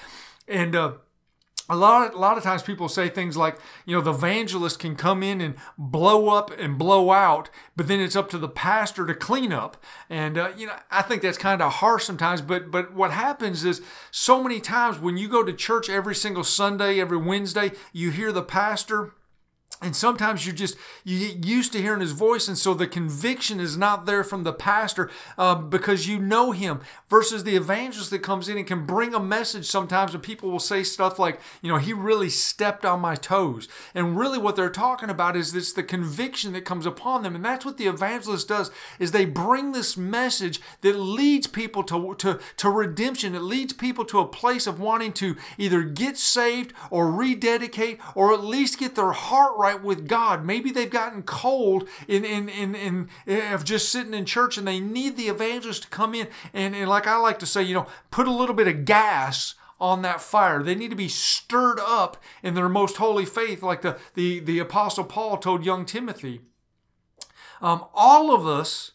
And, 0.47 0.75
uh, 0.75 0.93
a 1.69 1.75
lot 1.75 2.07
of, 2.07 2.15
a 2.15 2.17
lot 2.17 2.37
of 2.37 2.43
times 2.43 2.63
people 2.63 2.89
say 2.89 3.09
things 3.09 3.37
like 3.37 3.59
you 3.85 3.95
know 3.95 4.01
the 4.01 4.13
evangelist 4.13 4.79
can 4.79 4.95
come 4.95 5.21
in 5.21 5.39
and 5.39 5.55
blow 5.77 6.29
up 6.29 6.51
and 6.57 6.77
blow 6.77 7.11
out 7.11 7.49
but 7.75 7.87
then 7.87 7.99
it's 7.99 8.15
up 8.15 8.29
to 8.29 8.37
the 8.37 8.49
pastor 8.49 9.05
to 9.05 9.13
clean 9.13 9.53
up. 9.53 9.77
And 10.09 10.37
uh, 10.37 10.51
you 10.57 10.67
know 10.67 10.75
i 10.91 11.01
think 11.01 11.21
that's 11.21 11.37
kind 11.37 11.61
of 11.61 11.73
harsh 11.73 12.03
sometimes 12.05 12.41
but 12.41 12.71
but 12.71 12.93
what 12.93 13.11
happens 13.11 13.63
is 13.63 13.81
so 14.11 14.41
many 14.41 14.59
times 14.59 14.99
when 14.99 15.17
you 15.17 15.27
go 15.29 15.43
to 15.43 15.53
church 15.53 15.89
every 15.89 16.15
single 16.15 16.43
sunday 16.43 16.99
every 16.99 17.17
wednesday 17.17 17.71
you 17.93 18.11
hear 18.11 18.31
the 18.31 18.41
pastor 18.41 19.13
and 19.81 19.95
sometimes 19.95 20.45
you're 20.45 20.55
just 20.55 20.75
you 21.03 21.19
get 21.19 21.45
used 21.45 21.71
to 21.73 21.81
hearing 21.81 22.01
his 22.01 22.11
voice 22.11 22.47
and 22.47 22.57
so 22.57 22.73
the 22.73 22.87
conviction 22.87 23.59
is 23.59 23.77
not 23.77 24.05
there 24.05 24.23
from 24.23 24.43
the 24.43 24.53
pastor 24.53 25.09
uh, 25.37 25.55
because 25.55 26.07
you 26.07 26.19
know 26.19 26.51
him 26.51 26.81
versus 27.09 27.43
the 27.43 27.55
evangelist 27.55 28.09
that 28.11 28.19
comes 28.19 28.49
in 28.49 28.57
and 28.57 28.67
can 28.67 28.85
bring 28.85 29.13
a 29.13 29.19
message 29.19 29.65
sometimes 29.65 30.13
and 30.13 30.23
people 30.23 30.49
will 30.49 30.59
say 30.59 30.83
stuff 30.83 31.17
like 31.19 31.39
you 31.61 31.69
know 31.71 31.77
he 31.77 31.93
really 31.93 32.29
stepped 32.29 32.85
on 32.85 32.99
my 32.99 33.15
toes. 33.15 33.67
And 33.93 34.17
really 34.17 34.37
what 34.37 34.55
they're 34.55 34.69
talking 34.69 35.09
about 35.09 35.35
is 35.35 35.53
this 35.53 35.73
the 35.73 35.83
conviction 35.83 36.53
that 36.53 36.65
comes 36.65 36.85
upon 36.85 37.23
them 37.23 37.35
and 37.35 37.45
that's 37.45 37.65
what 37.65 37.77
the 37.77 37.87
evangelist 37.87 38.47
does 38.47 38.71
is 38.99 39.11
they 39.11 39.25
bring 39.25 39.71
this 39.71 39.97
message 39.97 40.59
that 40.81 40.97
leads 40.97 41.47
people 41.47 41.83
to, 41.83 42.15
to, 42.15 42.39
to 42.57 42.69
redemption. 42.69 43.35
It 43.35 43.41
leads 43.41 43.73
people 43.73 44.05
to 44.05 44.19
a 44.19 44.27
place 44.27 44.67
of 44.67 44.79
wanting 44.79 45.13
to 45.13 45.35
either 45.57 45.83
get 45.83 46.17
saved 46.17 46.73
or 46.89 47.11
rededicate 47.11 47.99
or 48.15 48.33
at 48.33 48.43
least 48.43 48.79
get 48.79 48.95
their 48.95 49.11
heart 49.11 49.57
right 49.57 49.68
right 49.69 49.83
with 49.83 50.07
God. 50.07 50.45
Maybe 50.45 50.71
they've 50.71 50.89
gotten 50.89 51.23
cold 51.23 51.87
in, 52.07 52.25
in, 52.25 52.49
in, 52.49 52.75
in, 52.75 53.09
of 53.53 53.63
just 53.63 53.89
sitting 53.89 54.13
in 54.13 54.25
church 54.25 54.57
and 54.57 54.67
they 54.67 54.79
need 54.79 55.17
the 55.17 55.27
evangelist 55.27 55.83
to 55.83 55.89
come 55.89 56.13
in 56.13 56.27
and, 56.53 56.75
and 56.75 56.89
like 56.89 57.07
I 57.07 57.17
like 57.17 57.39
to 57.39 57.45
say, 57.45 57.63
you 57.63 57.73
know, 57.73 57.87
put 58.11 58.27
a 58.27 58.31
little 58.31 58.55
bit 58.55 58.67
of 58.67 58.85
gas 58.85 59.55
on 59.79 60.01
that 60.01 60.21
fire. 60.21 60.61
They 60.61 60.75
need 60.75 60.89
to 60.89 60.95
be 60.95 61.07
stirred 61.07 61.79
up 61.79 62.17
in 62.43 62.53
their 62.53 62.69
most 62.69 62.97
holy 62.97 63.25
faith, 63.25 63.63
like 63.63 63.81
the, 63.81 63.97
the, 64.13 64.39
the 64.39 64.59
Apostle 64.59 65.05
Paul 65.05 65.37
told 65.37 65.65
young 65.65 65.85
Timothy. 65.85 66.41
Um, 67.61 67.85
all 67.93 68.33
of 68.33 68.45
us, 68.45 68.91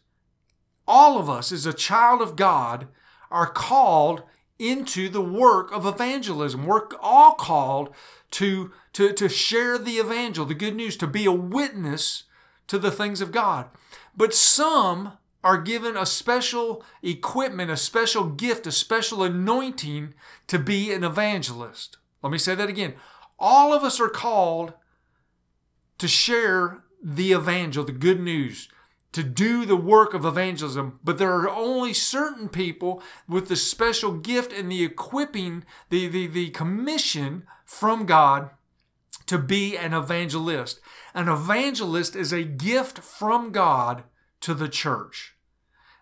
all 0.86 1.18
of 1.18 1.30
us 1.30 1.52
as 1.52 1.66
a 1.66 1.72
child 1.72 2.20
of 2.20 2.36
God, 2.36 2.88
are 3.30 3.46
called 3.46 4.22
into 4.58 5.08
the 5.08 5.22
work 5.22 5.72
of 5.72 5.86
evangelism. 5.86 6.66
We're 6.66 6.86
all 7.00 7.32
called 7.32 7.94
to, 8.32 8.72
to, 8.94 9.12
to 9.12 9.28
share 9.28 9.76
the 9.76 9.98
evangel, 9.98 10.46
the 10.46 10.54
good 10.54 10.74
news, 10.74 10.96
to 10.96 11.06
be 11.06 11.26
a 11.26 11.32
witness 11.32 12.24
to 12.68 12.78
the 12.78 12.90
things 12.90 13.20
of 13.20 13.32
God. 13.32 13.68
But 14.16 14.32
some 14.32 15.18
are 15.42 15.60
given 15.60 15.96
a 15.96 16.06
special 16.06 16.82
equipment, 17.02 17.70
a 17.70 17.76
special 17.76 18.24
gift, 18.24 18.66
a 18.66 18.72
special 18.72 19.22
anointing 19.22 20.14
to 20.46 20.58
be 20.58 20.92
an 20.92 21.04
evangelist. 21.04 21.98
Let 22.22 22.32
me 22.32 22.38
say 22.38 22.54
that 22.54 22.70
again. 22.70 22.94
All 23.38 23.74
of 23.74 23.82
us 23.82 24.00
are 24.00 24.08
called 24.08 24.72
to 25.98 26.08
share 26.08 26.82
the 27.02 27.32
evangel, 27.32 27.84
the 27.84 27.92
good 27.92 28.20
news, 28.20 28.68
to 29.12 29.22
do 29.22 29.66
the 29.66 29.76
work 29.76 30.14
of 30.14 30.24
evangelism, 30.24 30.98
but 31.04 31.18
there 31.18 31.32
are 31.32 31.50
only 31.50 31.92
certain 31.92 32.48
people 32.48 33.02
with 33.28 33.48
the 33.48 33.56
special 33.56 34.12
gift 34.12 34.52
and 34.52 34.70
the 34.72 34.82
equipping, 34.82 35.64
the, 35.90 36.08
the, 36.08 36.26
the 36.26 36.50
commission 36.50 37.44
from 37.64 38.06
God 38.06 38.50
to 39.26 39.38
be 39.38 39.76
an 39.76 39.94
evangelist. 39.94 40.80
An 41.14 41.28
evangelist 41.28 42.16
is 42.16 42.32
a 42.32 42.44
gift 42.44 42.98
from 42.98 43.52
God 43.52 44.04
to 44.40 44.54
the 44.54 44.68
church. 44.68 45.34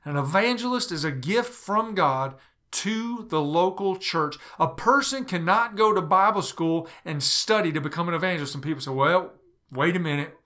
An 0.04 0.16
evangelist 0.16 0.90
is 0.90 1.04
a 1.04 1.12
gift 1.12 1.52
from 1.52 1.94
God 1.94 2.34
to 2.72 3.26
the 3.28 3.40
local 3.40 3.96
church. 3.96 4.36
A 4.58 4.68
person 4.68 5.24
cannot 5.24 5.76
go 5.76 5.92
to 5.92 6.00
Bible 6.00 6.42
school 6.42 6.88
and 7.04 7.22
study 7.22 7.70
to 7.72 7.80
become 7.80 8.08
an 8.08 8.14
evangelist. 8.14 8.54
And 8.54 8.64
people 8.64 8.80
say, 8.80 8.90
well, 8.90 9.32
wait 9.70 9.94
a 9.94 10.00
minute. 10.00 10.36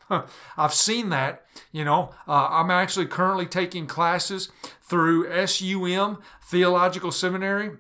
I've 0.57 0.75
seen 0.75 1.09
that. 1.11 1.45
You 1.73 1.85
know, 1.85 2.11
uh, 2.29 2.49
I'm 2.51 2.71
actually 2.71 3.07
currently 3.07 3.47
taking 3.47 3.87
classes 3.87 4.51
through 4.83 5.47
SUM 5.47 6.19
Theological 6.43 7.13
Seminary. 7.13 7.71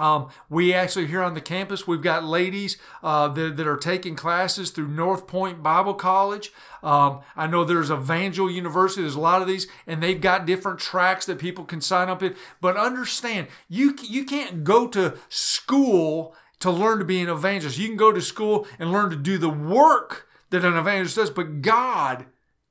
Um, 0.00 0.30
we 0.48 0.72
actually 0.72 1.08
here 1.08 1.22
on 1.22 1.34
the 1.34 1.42
campus, 1.42 1.86
we've 1.86 2.00
got 2.00 2.24
ladies 2.24 2.78
uh, 3.02 3.28
that, 3.28 3.58
that, 3.58 3.66
are 3.66 3.76
taking 3.76 4.16
classes 4.16 4.70
through 4.70 4.88
North 4.88 5.26
Point 5.26 5.62
Bible 5.62 5.92
College. 5.92 6.52
Um, 6.82 7.20
I 7.36 7.46
know 7.46 7.64
there's 7.64 7.90
Evangel 7.90 8.50
University. 8.50 9.02
There's 9.02 9.14
a 9.14 9.20
lot 9.20 9.42
of 9.42 9.48
these, 9.48 9.66
and 9.86 10.02
they've 10.02 10.20
got 10.20 10.46
different 10.46 10.78
tracks 10.78 11.26
that 11.26 11.38
people 11.38 11.64
can 11.64 11.82
sign 11.82 12.08
up 12.08 12.22
in. 12.22 12.34
But 12.62 12.78
understand, 12.78 13.48
you 13.68 13.94
you 14.02 14.24
can't 14.24 14.64
go 14.64 14.88
to 14.88 15.18
school 15.28 16.34
to 16.60 16.70
learn 16.70 16.98
to 16.98 17.04
be 17.04 17.20
an 17.20 17.28
evangelist. 17.28 17.78
You 17.78 17.88
can 17.88 17.98
go 17.98 18.10
to 18.10 18.22
school 18.22 18.66
and 18.78 18.90
learn 18.90 19.10
to 19.10 19.16
do 19.16 19.36
the 19.36 19.50
work 19.50 20.28
that 20.48 20.64
an 20.64 20.78
evangelist 20.78 21.16
does, 21.16 21.30
but 21.30 21.60
God 21.60 22.24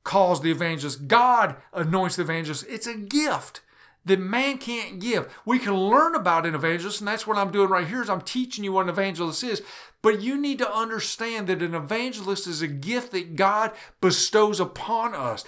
calls 0.04 0.42
the 0.42 0.50
evangelist. 0.50 1.08
God 1.08 1.58
anoints 1.74 2.16
the 2.16 2.24
evangelist. 2.24 2.66
It's 2.68 2.88
a 2.88 2.96
gift 2.96 3.62
that 4.06 4.20
man 4.20 4.58
can't 4.58 5.00
give. 5.00 5.32
We 5.46 5.60
can 5.60 5.76
learn 5.76 6.16
about 6.16 6.46
an 6.46 6.56
evangelist, 6.56 7.02
and 7.02 7.08
that's 7.08 7.28
what 7.28 7.38
I'm 7.38 7.52
doing 7.52 7.70
right 7.70 7.88
here 7.88 8.02
is 8.02 8.10
I'm 8.10 8.22
teaching 8.22 8.64
you 8.64 8.74
what 8.74 8.84
an 8.84 8.90
evangelist 8.90 9.44
is. 9.44 9.62
But 10.02 10.22
you 10.22 10.38
need 10.38 10.58
to 10.60 10.74
understand 10.74 11.48
that 11.48 11.62
an 11.62 11.76
evangelist 11.76 12.48
is 12.48 12.62
a 12.62 12.68
gift 12.68 13.12
that 13.12 13.36
God 13.36 13.72
bestows 14.02 14.60
upon 14.60 15.14
us. 15.14 15.44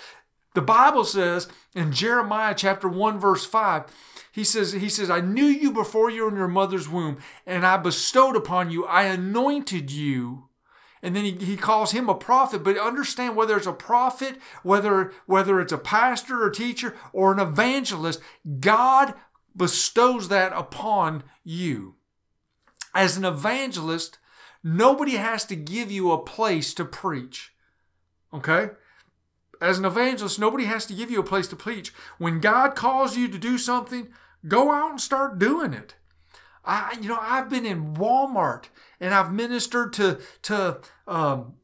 The 0.53 0.61
Bible 0.61 1.05
says 1.05 1.47
in 1.73 1.93
Jeremiah 1.93 2.53
chapter 2.55 2.89
1 2.89 3.19
verse 3.19 3.45
5, 3.45 3.85
he 4.33 4.43
says 4.43 4.73
he 4.73 4.89
says 4.89 5.09
I 5.09 5.21
knew 5.21 5.45
you 5.45 5.71
before 5.71 6.09
you 6.09 6.23
were 6.23 6.29
in 6.29 6.35
your 6.35 6.47
mother's 6.47 6.89
womb 6.89 7.19
and 7.45 7.65
I 7.65 7.77
bestowed 7.77 8.35
upon 8.35 8.69
you 8.69 8.85
I 8.85 9.03
anointed 9.03 9.91
you 9.91 10.49
and 11.01 11.15
then 11.15 11.25
he, 11.25 11.31
he 11.31 11.57
calls 11.57 11.91
him 11.91 12.09
a 12.09 12.15
prophet 12.15 12.63
but 12.63 12.77
understand 12.77 13.35
whether 13.35 13.57
it's 13.57 13.67
a 13.67 13.73
prophet 13.73 14.37
whether 14.63 15.11
whether 15.25 15.59
it's 15.59 15.73
a 15.73 15.77
pastor 15.77 16.43
or 16.43 16.49
teacher 16.49 16.95
or 17.13 17.31
an 17.31 17.39
evangelist 17.39 18.19
god 18.59 19.13
bestows 19.55 20.29
that 20.29 20.53
upon 20.53 21.23
you. 21.43 21.95
As 22.93 23.17
an 23.17 23.25
evangelist 23.25 24.19
nobody 24.63 25.13
has 25.13 25.45
to 25.45 25.55
give 25.55 25.91
you 25.91 26.11
a 26.11 26.23
place 26.23 26.73
to 26.75 26.85
preach 26.85 27.53
okay? 28.33 28.69
As 29.59 29.77
an 29.77 29.85
evangelist 29.85 30.39
nobody 30.39 30.65
has 30.65 30.85
to 30.87 30.93
give 30.93 31.11
you 31.11 31.19
a 31.19 31.23
place 31.23 31.47
to 31.47 31.55
preach. 31.55 31.93
When 32.17 32.39
god 32.39 32.75
calls 32.75 33.17
you 33.17 33.27
to 33.27 33.37
do 33.37 33.57
something 33.57 34.09
go 34.47 34.71
out 34.71 34.91
and 34.91 35.01
start 35.01 35.39
doing 35.39 35.73
it 35.73 35.95
I, 36.63 36.97
you 37.01 37.09
know, 37.09 37.17
I've 37.19 37.49
been 37.49 37.65
in 37.65 37.95
Walmart 37.95 38.65
and 38.99 39.13
I've 39.13 39.33
ministered 39.33 39.93
to 39.93 40.19
to 40.43 40.79
um, 41.07 41.55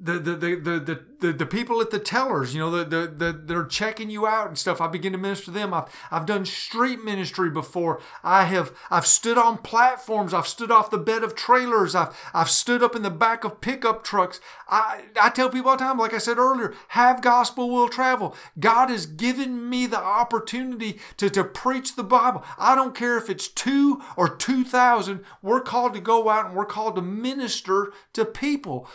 the, 0.00 0.12
the, 0.12 0.36
the, 0.36 1.04
the, 1.18 1.32
the, 1.32 1.46
people 1.46 1.80
at 1.80 1.90
the 1.90 1.98
tellers, 1.98 2.54
you 2.54 2.60
know, 2.60 2.70
the, 2.70 2.84
the, 2.84 3.06
the, 3.08 3.32
they're 3.32 3.64
checking 3.64 4.10
you 4.10 4.28
out 4.28 4.46
and 4.46 4.56
stuff. 4.56 4.80
I 4.80 4.86
begin 4.86 5.10
to 5.10 5.18
minister 5.18 5.46
to 5.46 5.50
them. 5.50 5.74
I've, 5.74 5.86
I've 6.12 6.24
done 6.24 6.44
street 6.44 7.02
ministry 7.02 7.50
before. 7.50 8.00
I 8.22 8.44
have, 8.44 8.72
I've 8.92 9.06
stood 9.06 9.36
on 9.36 9.58
platforms. 9.58 10.32
I've 10.32 10.46
stood 10.46 10.70
off 10.70 10.92
the 10.92 10.98
bed 10.98 11.24
of 11.24 11.34
trailers. 11.34 11.96
I've, 11.96 12.16
I've 12.32 12.48
stood 12.48 12.80
up 12.80 12.94
in 12.94 13.02
the 13.02 13.10
back 13.10 13.42
of 13.42 13.60
pickup 13.60 14.04
trucks. 14.04 14.40
I, 14.68 15.06
I 15.20 15.30
tell 15.30 15.50
people 15.50 15.70
all 15.70 15.76
the 15.76 15.82
time, 15.82 15.98
like 15.98 16.14
I 16.14 16.18
said 16.18 16.38
earlier, 16.38 16.74
have 16.88 17.20
gospel 17.20 17.68
will 17.68 17.88
travel. 17.88 18.36
God 18.60 18.90
has 18.90 19.04
given 19.04 19.68
me 19.68 19.86
the 19.86 19.98
opportunity 19.98 21.00
to, 21.16 21.28
to 21.30 21.42
preach 21.42 21.96
the 21.96 22.04
Bible. 22.04 22.44
I 22.56 22.76
don't 22.76 22.94
care 22.94 23.18
if 23.18 23.28
it's 23.28 23.48
two 23.48 24.00
or 24.16 24.28
2,000. 24.28 25.24
We're 25.42 25.60
called 25.60 25.94
to 25.94 26.00
go 26.00 26.28
out 26.28 26.46
and 26.46 26.54
we're 26.54 26.66
called 26.66 26.94
to 26.94 27.02
minister 27.02 27.92
to 28.12 28.24
people. 28.24 28.88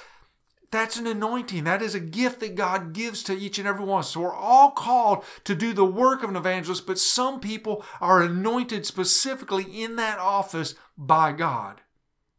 That's 0.73 0.97
an 0.97 1.05
anointing. 1.05 1.65
That 1.65 1.83
is 1.83 1.93
a 1.93 1.99
gift 1.99 2.39
that 2.39 2.55
God 2.55 2.93
gives 2.93 3.21
to 3.23 3.37
each 3.37 3.59
and 3.59 3.67
every 3.67 3.85
one. 3.85 4.01
So 4.01 4.21
we're 4.21 4.33
all 4.33 4.71
called 4.71 5.23
to 5.43 5.53
do 5.53 5.71
the 5.71 5.85
work 5.85 6.23
of 6.23 6.31
an 6.31 6.35
evangelist, 6.35 6.87
but 6.87 6.97
some 6.97 7.39
people 7.39 7.85
are 8.01 8.23
anointed 8.23 8.87
specifically 8.87 9.83
in 9.83 9.97
that 9.97 10.17
office 10.17 10.73
by 10.97 11.31
God. 11.31 11.81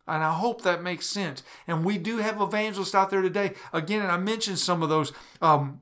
And 0.09 0.25
I 0.25 0.33
hope 0.33 0.63
that 0.63 0.83
makes 0.83 1.07
sense. 1.07 1.45
And 1.69 1.85
we 1.85 1.97
do 1.97 2.19
have 2.19 2.41
evangelists 2.41 2.93
out 2.93 3.09
there 3.09 3.23
today. 3.23 3.55
Again, 3.73 4.03
and 4.03 4.11
I 4.11 4.17
mentioned 4.17 4.59
some 4.59 4.83
of 4.83 4.89
those 4.89 5.13
um, 5.41 5.81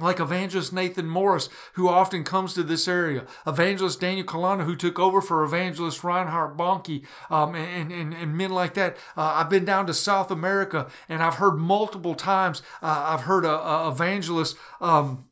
like 0.00 0.20
evangelist 0.20 0.72
Nathan 0.72 1.08
Morris, 1.08 1.48
who 1.74 1.88
often 1.88 2.24
comes 2.24 2.54
to 2.54 2.62
this 2.62 2.88
area, 2.88 3.26
evangelist 3.46 4.00
Daniel 4.00 4.26
Kolenda, 4.26 4.64
who 4.64 4.76
took 4.76 4.98
over 4.98 5.20
for 5.20 5.44
evangelist 5.44 6.04
Reinhard 6.04 6.56
Bonnke, 6.56 7.04
um, 7.30 7.54
and, 7.54 7.92
and, 7.92 8.14
and 8.14 8.36
men 8.36 8.50
like 8.50 8.74
that. 8.74 8.96
Uh, 9.16 9.34
I've 9.36 9.50
been 9.50 9.64
down 9.64 9.86
to 9.86 9.94
South 9.94 10.30
America, 10.30 10.88
and 11.08 11.22
I've 11.22 11.34
heard 11.34 11.56
multiple 11.56 12.14
times, 12.14 12.62
uh, 12.82 13.04
I've 13.08 13.22
heard 13.22 13.44
a, 13.44 13.50
a 13.50 13.88
evangelist 13.90 14.56
um, 14.80 15.27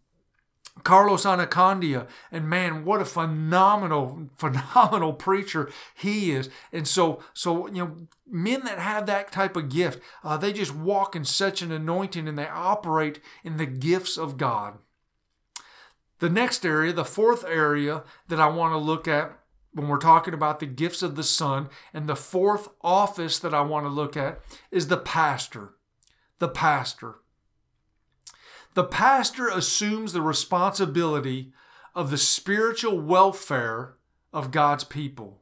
Carlos 0.86 1.24
Anacondia, 1.24 2.06
and 2.30 2.48
man, 2.48 2.84
what 2.84 3.00
a 3.00 3.04
phenomenal, 3.04 4.30
phenomenal 4.36 5.12
preacher 5.12 5.68
he 5.96 6.30
is. 6.30 6.48
And 6.72 6.86
so, 6.86 7.24
so 7.34 7.66
you 7.66 7.84
know, 7.84 7.96
men 8.24 8.64
that 8.66 8.78
have 8.78 9.06
that 9.06 9.32
type 9.32 9.56
of 9.56 9.68
gift, 9.68 10.00
uh, 10.22 10.36
they 10.36 10.52
just 10.52 10.72
walk 10.72 11.16
in 11.16 11.24
such 11.24 11.60
an 11.60 11.72
anointing, 11.72 12.28
and 12.28 12.38
they 12.38 12.46
operate 12.46 13.18
in 13.42 13.56
the 13.56 13.66
gifts 13.66 14.16
of 14.16 14.36
God. 14.36 14.78
The 16.20 16.30
next 16.30 16.64
area, 16.64 16.92
the 16.92 17.04
fourth 17.04 17.44
area 17.44 18.04
that 18.28 18.40
I 18.40 18.46
want 18.46 18.72
to 18.72 18.78
look 18.78 19.08
at 19.08 19.36
when 19.72 19.88
we're 19.88 19.98
talking 19.98 20.34
about 20.34 20.60
the 20.60 20.66
gifts 20.66 21.02
of 21.02 21.16
the 21.16 21.24
Son, 21.24 21.68
and 21.92 22.08
the 22.08 22.14
fourth 22.14 22.68
office 22.80 23.40
that 23.40 23.52
I 23.52 23.62
want 23.62 23.86
to 23.86 23.90
look 23.90 24.16
at 24.16 24.38
is 24.70 24.86
the 24.86 24.96
pastor. 24.96 25.74
The 26.38 26.48
pastor. 26.48 27.16
The 28.76 28.85
pastor 28.85 29.49
assumes 29.49 30.12
the 30.12 30.21
responsibility 30.21 31.54
of 31.95 32.11
the 32.11 32.18
spiritual 32.18 33.00
welfare 33.00 33.95
of 34.35 34.50
God's 34.50 34.85
people. 34.85 35.40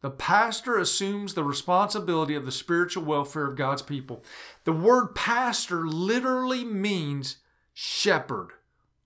The 0.00 0.08
pastor 0.08 0.78
assumes 0.78 1.34
the 1.34 1.44
responsibility 1.44 2.34
of 2.34 2.46
the 2.46 2.50
spiritual 2.50 3.04
welfare 3.04 3.46
of 3.46 3.56
God's 3.56 3.82
people. 3.82 4.24
The 4.64 4.72
word 4.72 5.14
pastor 5.14 5.86
literally 5.86 6.64
means 6.64 7.36
shepherd 7.74 8.52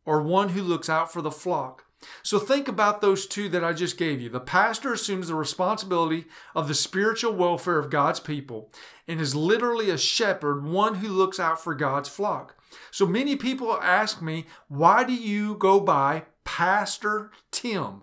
or 0.04 0.22
one 0.22 0.50
who 0.50 0.62
looks 0.62 0.88
out 0.88 1.12
for 1.12 1.20
the 1.20 1.32
flock. 1.32 1.86
So 2.22 2.38
think 2.38 2.68
about 2.68 3.00
those 3.00 3.26
two 3.26 3.48
that 3.50 3.64
I 3.64 3.72
just 3.72 3.98
gave 3.98 4.20
you. 4.20 4.28
The 4.28 4.40
pastor 4.40 4.92
assumes 4.92 5.28
the 5.28 5.34
responsibility 5.34 6.26
of 6.54 6.68
the 6.68 6.74
spiritual 6.74 7.34
welfare 7.34 7.78
of 7.78 7.90
God's 7.90 8.20
people 8.20 8.70
and 9.06 9.20
is 9.20 9.34
literally 9.34 9.90
a 9.90 9.98
shepherd, 9.98 10.64
one 10.64 10.96
who 10.96 11.08
looks 11.08 11.38
out 11.38 11.62
for 11.62 11.74
God's 11.74 12.08
flock. 12.08 12.56
So 12.90 13.06
many 13.06 13.36
people 13.36 13.78
ask 13.82 14.22
me, 14.22 14.46
why 14.68 15.04
do 15.04 15.14
you 15.14 15.56
go 15.56 15.80
by 15.80 16.24
Pastor 16.44 17.30
Tim? 17.50 18.02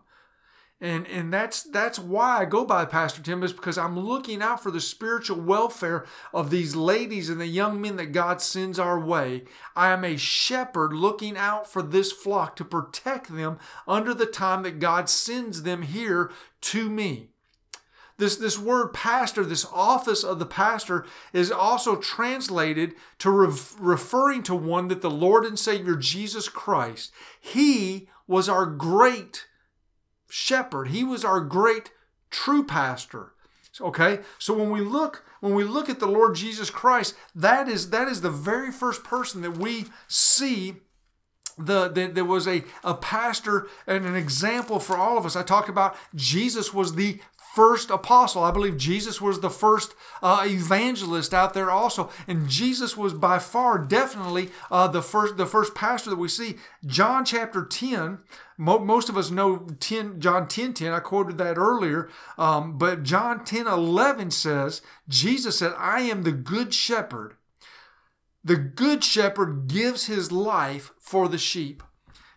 And, 0.80 1.08
and 1.08 1.34
that's 1.34 1.64
that's 1.64 1.98
why 1.98 2.42
I 2.42 2.46
go 2.46 2.64
by 2.64 2.86
Pastor 2.86 3.24
Tim 3.24 3.42
is 3.42 3.52
because 3.52 3.80
I'm 3.80 3.98
looking 3.98 4.44
out 4.44 4.62
for 4.62 4.70
the 4.70 4.80
spiritual 4.80 5.42
welfare 5.42 6.06
of 6.32 6.52
these 6.52 6.76
ladies 6.76 7.30
and 7.30 7.42
the 7.42 7.48
young 7.48 7.82
men 7.82 7.96
that 7.96 8.12
God 8.12 8.44
sends 8.44 8.78
our 8.78 9.00
way. 9.00 9.46
I 9.76 9.90
am 9.90 10.06
a 10.06 10.18
shepherd 10.18 10.94
looking 10.94 11.36
out 11.36 11.68
for 11.68 11.82
this 11.82 12.12
flock 12.12 12.56
to 12.58 12.66
protect 12.66 13.36
them 13.36 13.58
under 13.88 14.14
the 14.14 14.28
time 14.28 14.62
that 14.64 14.80
God 14.80 15.10
sends 15.10 15.64
them 15.64 15.82
here 15.82 16.32
to 16.62 16.90
me. 16.92 17.30
This, 18.18 18.36
this 18.36 18.58
word 18.58 18.94
pastor, 18.94 19.44
this 19.44 19.66
office 19.72 20.24
of 20.24 20.38
the 20.38 20.46
pastor, 20.46 21.06
is 21.34 21.52
also 21.52 21.96
translated 21.96 22.94
to 23.20 23.32
referring 23.32 24.44
to 24.44 24.56
one 24.56 24.90
that 24.90 25.02
the 25.02 25.10
Lord 25.10 25.44
and 25.44 25.58
Savior 25.58 25.96
Jesus 25.96 26.50
Christ, 26.50 27.12
He 27.40 28.10
was 28.28 28.48
our 28.48 28.66
great 28.66 29.48
shepherd. 30.30 30.90
He 30.90 31.04
was 31.04 31.24
our 31.24 31.42
great 31.42 31.92
true 32.30 32.66
pastor. 32.66 33.34
Okay, 33.80 34.22
so 34.40 34.56
when 34.56 34.72
we 34.72 34.82
look 34.82 35.24
when 35.40 35.54
we 35.54 35.64
look 35.64 35.88
at 35.88 36.00
the 36.00 36.08
Lord 36.08 36.36
Jesus 36.36 36.72
Christ, 36.72 37.16
that 37.36 37.68
is 37.68 37.92
that 37.92 38.08
is 38.08 38.22
the 38.22 38.32
very 38.32 38.72
first 38.72 39.04
person 39.04 39.42
that 39.42 39.58
we 39.58 39.86
see 40.08 40.78
the, 41.58 41.88
the, 41.88 42.08
there 42.08 42.26
was 42.26 42.48
a, 42.48 42.64
a 42.84 42.94
pastor 42.94 43.68
and 43.88 44.06
an 44.06 44.16
example 44.16 44.80
for 44.80 44.96
all 44.96 45.18
of 45.18 45.26
us. 45.26 45.36
I 45.36 45.44
talked 45.44 45.70
about 45.70 45.96
Jesus 46.14 46.74
was 46.74 46.96
the 46.96 47.20
first 47.58 47.90
apostle. 47.90 48.44
I 48.44 48.52
believe 48.52 48.78
Jesus 48.78 49.20
was 49.20 49.40
the 49.40 49.50
first 49.50 49.96
uh, 50.22 50.44
evangelist 50.46 51.34
out 51.34 51.56
there 51.56 51.72
also, 51.72 52.12
and 52.28 52.48
Jesus 52.48 52.96
was 52.96 53.16
by 53.16 53.40
far 53.40 53.80
definitely 53.80 54.52
uh, 54.70 54.88
the 54.88 55.02
first 55.02 55.38
the 55.38 55.48
first 55.48 55.74
pastor 55.74 56.12
that 56.12 56.20
we 56.20 56.28
see. 56.28 56.58
John 56.86 57.26
chapter 57.26 57.66
ten. 57.66 58.20
Mo- 58.60 58.78
most 58.78 59.10
of 59.10 59.18
us 59.18 59.32
know 59.32 59.68
10, 59.80 60.20
John 60.20 60.48
10 60.48 60.74
10. 60.74 60.92
I 60.92 61.00
quoted 61.00 61.40
that 61.40 61.58
earlier. 61.58 62.10
Um, 62.38 62.78
but 62.78 63.02
John 63.02 63.44
10 63.44 63.66
11 63.68 64.32
says, 64.32 64.82
Jesus 65.08 65.58
said, 65.58 65.74
I 65.78 66.02
am 66.02 66.24
the 66.24 66.32
good 66.32 66.76
shepherd. 66.76 67.38
The 68.44 68.56
good 68.56 69.04
shepherd 69.04 69.68
gives 69.68 70.06
his 70.06 70.32
life 70.32 70.92
for 71.00 71.28
the 71.28 71.38
sheep. 71.38 71.84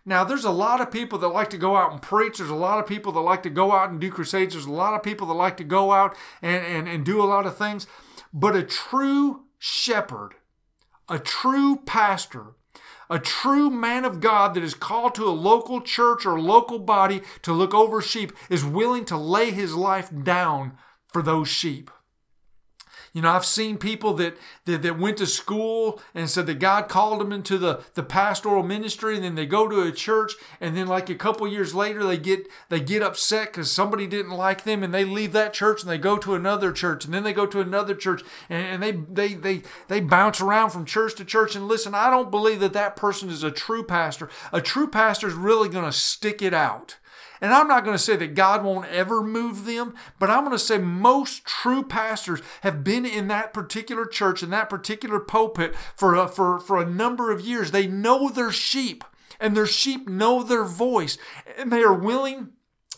Now, 0.05 0.23
there's 0.23 0.45
a 0.45 0.51
lot 0.51 0.81
of 0.81 0.91
people 0.91 1.19
that 1.19 1.27
like 1.27 1.49
to 1.51 1.57
go 1.57 1.75
out 1.75 1.91
and 1.91 2.01
preach. 2.01 2.39
There's 2.39 2.49
a 2.49 2.55
lot 2.55 2.79
of 2.79 2.87
people 2.87 3.11
that 3.11 3.19
like 3.19 3.43
to 3.43 3.49
go 3.49 3.71
out 3.71 3.91
and 3.91 3.99
do 3.99 4.09
crusades. 4.09 4.53
There's 4.53 4.65
a 4.65 4.71
lot 4.71 4.95
of 4.95 5.03
people 5.03 5.27
that 5.27 5.33
like 5.33 5.57
to 5.57 5.63
go 5.63 5.91
out 5.91 6.17
and, 6.41 6.65
and, 6.65 6.87
and 6.87 7.05
do 7.05 7.21
a 7.21 7.25
lot 7.25 7.45
of 7.45 7.55
things. 7.55 7.85
But 8.33 8.55
a 8.55 8.63
true 8.63 9.43
shepherd 9.59 10.33
a 11.11 11.19
true 11.19 11.75
pastor, 11.85 12.55
a 13.09 13.19
true 13.19 13.69
man 13.69 14.05
of 14.05 14.21
God 14.21 14.53
that 14.53 14.63
is 14.63 14.73
called 14.73 15.13
to 15.15 15.25
a 15.25 15.29
local 15.29 15.81
church 15.81 16.25
or 16.25 16.39
local 16.39 16.79
body 16.79 17.21
to 17.41 17.51
look 17.51 17.73
over 17.73 18.01
sheep 18.01 18.31
is 18.49 18.63
willing 18.63 19.03
to 19.05 19.17
lay 19.17 19.51
his 19.51 19.75
life 19.75 20.09
down 20.23 20.77
for 21.11 21.21
those 21.21 21.49
sheep. 21.49 21.91
You 23.13 23.21
know, 23.21 23.31
I've 23.31 23.45
seen 23.45 23.77
people 23.77 24.13
that, 24.15 24.37
that, 24.65 24.83
that 24.83 24.97
went 24.97 25.17
to 25.17 25.27
school 25.27 26.01
and 26.15 26.29
said 26.29 26.45
that 26.45 26.59
God 26.59 26.87
called 26.87 27.19
them 27.19 27.33
into 27.33 27.57
the, 27.57 27.81
the 27.93 28.03
pastoral 28.03 28.63
ministry, 28.63 29.15
and 29.15 29.23
then 29.23 29.35
they 29.35 29.45
go 29.45 29.67
to 29.67 29.81
a 29.81 29.91
church, 29.91 30.33
and 30.61 30.77
then 30.77 30.87
like 30.87 31.09
a 31.09 31.15
couple 31.15 31.45
years 31.47 31.75
later, 31.75 32.05
they 32.05 32.17
get 32.17 32.47
they 32.69 32.79
get 32.79 33.03
upset 33.03 33.51
because 33.51 33.69
somebody 33.69 34.07
didn't 34.07 34.31
like 34.31 34.63
them, 34.63 34.81
and 34.81 34.93
they 34.93 35.03
leave 35.03 35.33
that 35.33 35.53
church 35.53 35.81
and 35.81 35.91
they 35.91 35.97
go 35.97 36.17
to 36.17 36.35
another 36.35 36.71
church, 36.71 37.03
and 37.03 37.13
then 37.13 37.23
they 37.23 37.33
go 37.33 37.45
to 37.45 37.59
another 37.59 37.95
church, 37.95 38.23
and, 38.49 38.83
and 38.83 38.83
they 38.83 38.91
they 38.91 39.33
they 39.35 39.61
they 39.89 39.99
bounce 39.99 40.39
around 40.39 40.69
from 40.69 40.85
church 40.85 41.15
to 41.15 41.25
church. 41.25 41.55
And 41.55 41.67
listen, 41.67 41.93
I 41.93 42.09
don't 42.09 42.31
believe 42.31 42.61
that 42.61 42.73
that 42.73 42.95
person 42.95 43.29
is 43.29 43.43
a 43.43 43.51
true 43.51 43.83
pastor. 43.83 44.29
A 44.53 44.61
true 44.61 44.87
pastor 44.87 45.27
is 45.27 45.33
really 45.33 45.67
going 45.67 45.85
to 45.85 45.91
stick 45.91 46.41
it 46.41 46.53
out. 46.53 46.97
And 47.41 47.51
I'm 47.51 47.67
not 47.67 47.83
going 47.83 47.95
to 47.95 48.03
say 48.03 48.15
that 48.17 48.35
God 48.35 48.63
won't 48.63 48.85
ever 48.85 49.23
move 49.23 49.65
them, 49.65 49.95
but 50.19 50.29
I'm 50.29 50.45
going 50.45 50.51
to 50.55 50.59
say 50.59 50.77
most 50.77 51.43
true 51.43 51.81
pastors 51.81 52.39
have 52.61 52.83
been 52.83 53.05
in 53.05 53.27
that 53.29 53.51
particular 53.51 54.05
church, 54.05 54.43
in 54.43 54.51
that 54.51 54.69
particular 54.69 55.19
pulpit 55.19 55.75
for 55.95 56.15
a, 56.15 56.27
for, 56.27 56.59
for 56.59 56.79
a 56.79 56.89
number 56.89 57.31
of 57.31 57.41
years. 57.41 57.71
They 57.71 57.87
know 57.87 58.29
their 58.29 58.51
sheep, 58.51 59.03
and 59.39 59.57
their 59.57 59.65
sheep 59.65 60.07
know 60.07 60.43
their 60.43 60.63
voice, 60.63 61.17
and 61.57 61.71
they 61.71 61.81
are 61.81 61.93
willing 61.93 62.49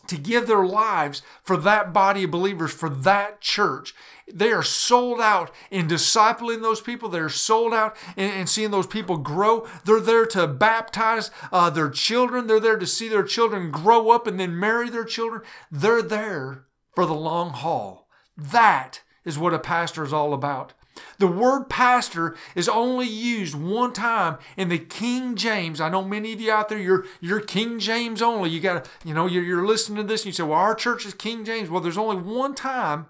to 0.07 0.17
give 0.17 0.47
their 0.47 0.65
lives 0.65 1.21
for 1.41 1.55
that 1.55 1.93
body 1.93 2.25
of 2.25 2.31
believers, 2.31 2.73
for 2.73 2.89
that 2.89 3.39
church. 3.39 3.95
They 4.33 4.51
are 4.51 4.63
sold 4.63 5.21
out 5.21 5.51
in 5.69 5.87
discipling 5.87 6.63
those 6.63 6.81
people. 6.81 7.07
They're 7.07 7.29
sold 7.29 7.73
out 7.73 7.95
in, 8.17 8.31
in 8.31 8.47
seeing 8.47 8.71
those 8.71 8.87
people 8.87 9.17
grow. 9.17 9.67
They're 9.85 9.99
there 9.99 10.25
to 10.27 10.47
baptize 10.47 11.29
uh, 11.51 11.69
their 11.69 11.91
children. 11.91 12.47
They're 12.47 12.59
there 12.59 12.79
to 12.79 12.87
see 12.87 13.07
their 13.07 13.23
children 13.23 13.69
grow 13.69 14.09
up 14.09 14.25
and 14.25 14.39
then 14.39 14.59
marry 14.59 14.89
their 14.89 15.05
children. 15.05 15.43
They're 15.71 16.01
there 16.01 16.65
for 16.95 17.05
the 17.05 17.13
long 17.13 17.51
haul. 17.51 18.09
That 18.35 19.01
is 19.23 19.37
what 19.37 19.53
a 19.53 19.59
pastor 19.59 20.03
is 20.03 20.11
all 20.11 20.33
about. 20.33 20.73
The 21.17 21.27
word 21.27 21.69
pastor 21.69 22.35
is 22.55 22.69
only 22.69 23.07
used 23.07 23.55
one 23.55 23.93
time 23.93 24.37
in 24.57 24.69
the 24.69 24.79
King 24.79 25.35
James. 25.35 25.81
I 25.81 25.89
know 25.89 26.03
many 26.03 26.33
of 26.33 26.41
you 26.41 26.51
out 26.51 26.69
there, 26.69 26.79
you're, 26.79 27.05
you're 27.19 27.39
King 27.39 27.79
James 27.79 28.21
only. 28.21 28.49
You 28.49 28.59
got 28.59 28.83
to, 28.83 28.89
you 29.05 29.13
know, 29.13 29.25
you're, 29.25 29.43
you're 29.43 29.65
listening 29.65 29.97
to 29.97 30.03
this 30.03 30.21
and 30.21 30.27
you 30.27 30.31
say, 30.33 30.43
well, 30.43 30.59
our 30.59 30.75
church 30.75 31.05
is 31.05 31.13
King 31.13 31.45
James. 31.45 31.69
Well, 31.69 31.81
there's 31.81 31.97
only 31.97 32.17
one 32.17 32.53
time 32.55 33.07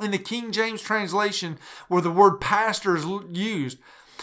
in 0.00 0.10
the 0.10 0.18
King 0.18 0.52
James 0.52 0.82
translation 0.82 1.58
where 1.88 2.02
the 2.02 2.10
word 2.10 2.40
pastor 2.40 2.96
is 2.96 3.06
used. 3.30 3.78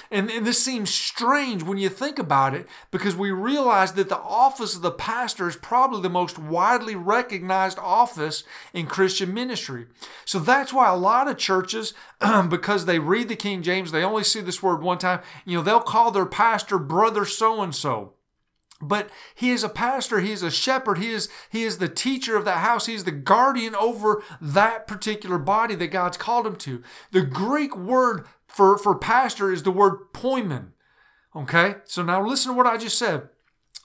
And, 0.09 0.29
and, 0.29 0.45
this 0.45 0.63
seems 0.63 0.89
strange 0.89 1.63
when 1.63 1.77
you 1.77 1.89
think 1.89 2.17
about 2.17 2.53
it 2.53 2.67
because 2.91 3.15
we 3.15 3.31
realize 3.31 3.93
that 3.93 4.09
the 4.09 4.17
office 4.17 4.75
of 4.75 4.81
the 4.81 4.91
pastor 4.91 5.47
is 5.47 5.55
probably 5.55 6.01
the 6.01 6.09
most 6.09 6.39
widely 6.39 6.95
recognized 6.95 7.77
office 7.77 8.43
in 8.73 8.87
Christian 8.87 9.33
ministry. 9.33 9.87
So 10.25 10.39
that's 10.39 10.73
why 10.73 10.89
a 10.89 10.95
lot 10.95 11.27
of 11.27 11.37
churches, 11.37 11.93
because 12.49 12.85
they 12.85 12.99
read 12.99 13.27
the 13.27 13.35
King 13.35 13.61
James, 13.63 13.91
they 13.91 14.03
only 14.03 14.23
see 14.23 14.41
this 14.41 14.63
word 14.63 14.81
one 14.81 14.97
time, 14.97 15.21
you 15.45 15.57
know, 15.57 15.63
they'll 15.63 15.81
call 15.81 16.11
their 16.11 16.25
pastor 16.25 16.77
brother 16.77 17.25
so 17.25 17.61
and 17.61 17.75
so 17.75 18.13
but 18.81 19.09
he 19.35 19.51
is 19.51 19.63
a 19.63 19.69
pastor 19.69 20.19
he 20.19 20.31
is 20.31 20.43
a 20.43 20.51
shepherd 20.51 20.97
he 20.97 21.11
is 21.11 21.29
he 21.49 21.63
is 21.63 21.77
the 21.77 21.89
teacher 21.89 22.35
of 22.35 22.45
that 22.45 22.59
house 22.59 22.85
he 22.85 22.93
is 22.93 23.03
the 23.03 23.11
guardian 23.11 23.75
over 23.75 24.23
that 24.39 24.87
particular 24.87 25.37
body 25.37 25.75
that 25.75 25.87
god's 25.87 26.17
called 26.17 26.47
him 26.47 26.55
to 26.55 26.81
the 27.11 27.21
greek 27.21 27.77
word 27.77 28.25
for 28.47 28.77
for 28.77 28.95
pastor 28.95 29.51
is 29.51 29.63
the 29.63 29.71
word 29.71 30.11
poimen 30.13 30.69
okay 31.35 31.75
so 31.85 32.01
now 32.03 32.25
listen 32.25 32.51
to 32.51 32.57
what 32.57 32.67
i 32.67 32.77
just 32.77 32.97
said 32.97 33.29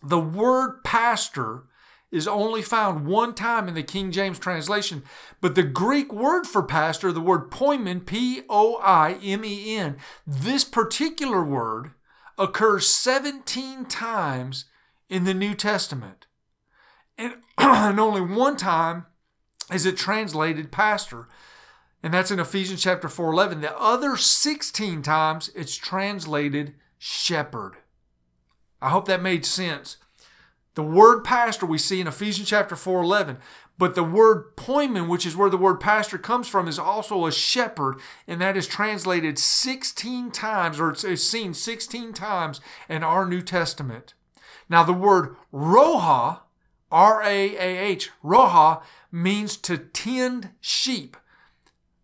the 0.02 0.20
word 0.20 0.82
pastor 0.84 1.64
is 2.12 2.28
only 2.28 2.62
found 2.62 3.06
one 3.06 3.34
time 3.34 3.68
in 3.68 3.74
the 3.74 3.82
King 3.82 4.12
James 4.12 4.38
translation. 4.38 5.02
But 5.40 5.54
the 5.54 5.62
Greek 5.62 6.12
word 6.12 6.46
for 6.46 6.62
pastor, 6.62 7.10
the 7.10 7.20
word 7.20 7.50
poimen, 7.50 8.06
P 8.06 8.42
O 8.48 8.76
I 8.76 9.18
M 9.22 9.44
E 9.44 9.76
N, 9.76 9.96
this 10.26 10.64
particular 10.64 11.44
word 11.44 11.90
occurs 12.38 12.86
17 12.88 13.86
times 13.86 14.66
in 15.08 15.24
the 15.24 15.34
New 15.34 15.54
Testament. 15.54 16.26
And, 17.18 17.34
and 17.58 18.00
only 18.00 18.20
one 18.20 18.56
time 18.56 19.06
is 19.72 19.86
it 19.86 19.96
translated 19.96 20.72
pastor. 20.72 21.28
And 22.02 22.14
that's 22.14 22.30
in 22.30 22.38
Ephesians 22.38 22.82
chapter 22.82 23.08
4 23.08 23.32
11. 23.32 23.60
The 23.60 23.78
other 23.78 24.16
16 24.16 25.02
times 25.02 25.50
it's 25.54 25.76
translated 25.76 26.74
shepherd. 26.98 27.76
I 28.80 28.90
hope 28.90 29.06
that 29.06 29.22
made 29.22 29.44
sense. 29.44 29.96
The 30.74 30.82
word 30.82 31.24
pastor 31.24 31.64
we 31.64 31.78
see 31.78 32.00
in 32.00 32.06
Ephesians 32.06 32.48
chapter 32.48 32.76
4 32.76 33.02
11. 33.02 33.38
But 33.78 33.94
the 33.94 34.04
word 34.04 34.56
poimen, 34.56 35.08
which 35.08 35.26
is 35.26 35.36
where 35.36 35.50
the 35.50 35.58
word 35.58 35.80
pastor 35.80 36.16
comes 36.16 36.48
from, 36.48 36.66
is 36.66 36.78
also 36.78 37.26
a 37.26 37.32
shepherd, 37.32 37.98
and 38.26 38.40
that 38.40 38.56
is 38.56 38.66
translated 38.66 39.38
16 39.38 40.30
times, 40.30 40.80
or 40.80 40.90
it's 40.90 41.22
seen 41.22 41.52
16 41.52 42.14
times 42.14 42.60
in 42.88 43.02
our 43.02 43.26
New 43.26 43.42
Testament. 43.42 44.14
Now, 44.68 44.82
the 44.82 44.92
word 44.92 45.36
roha, 45.52 46.40
R 46.90 47.22
A 47.22 47.56
A 47.56 47.78
H, 47.78 48.10
roha, 48.24 48.82
means 49.10 49.56
to 49.58 49.78
tend 49.78 50.50
sheep. 50.60 51.16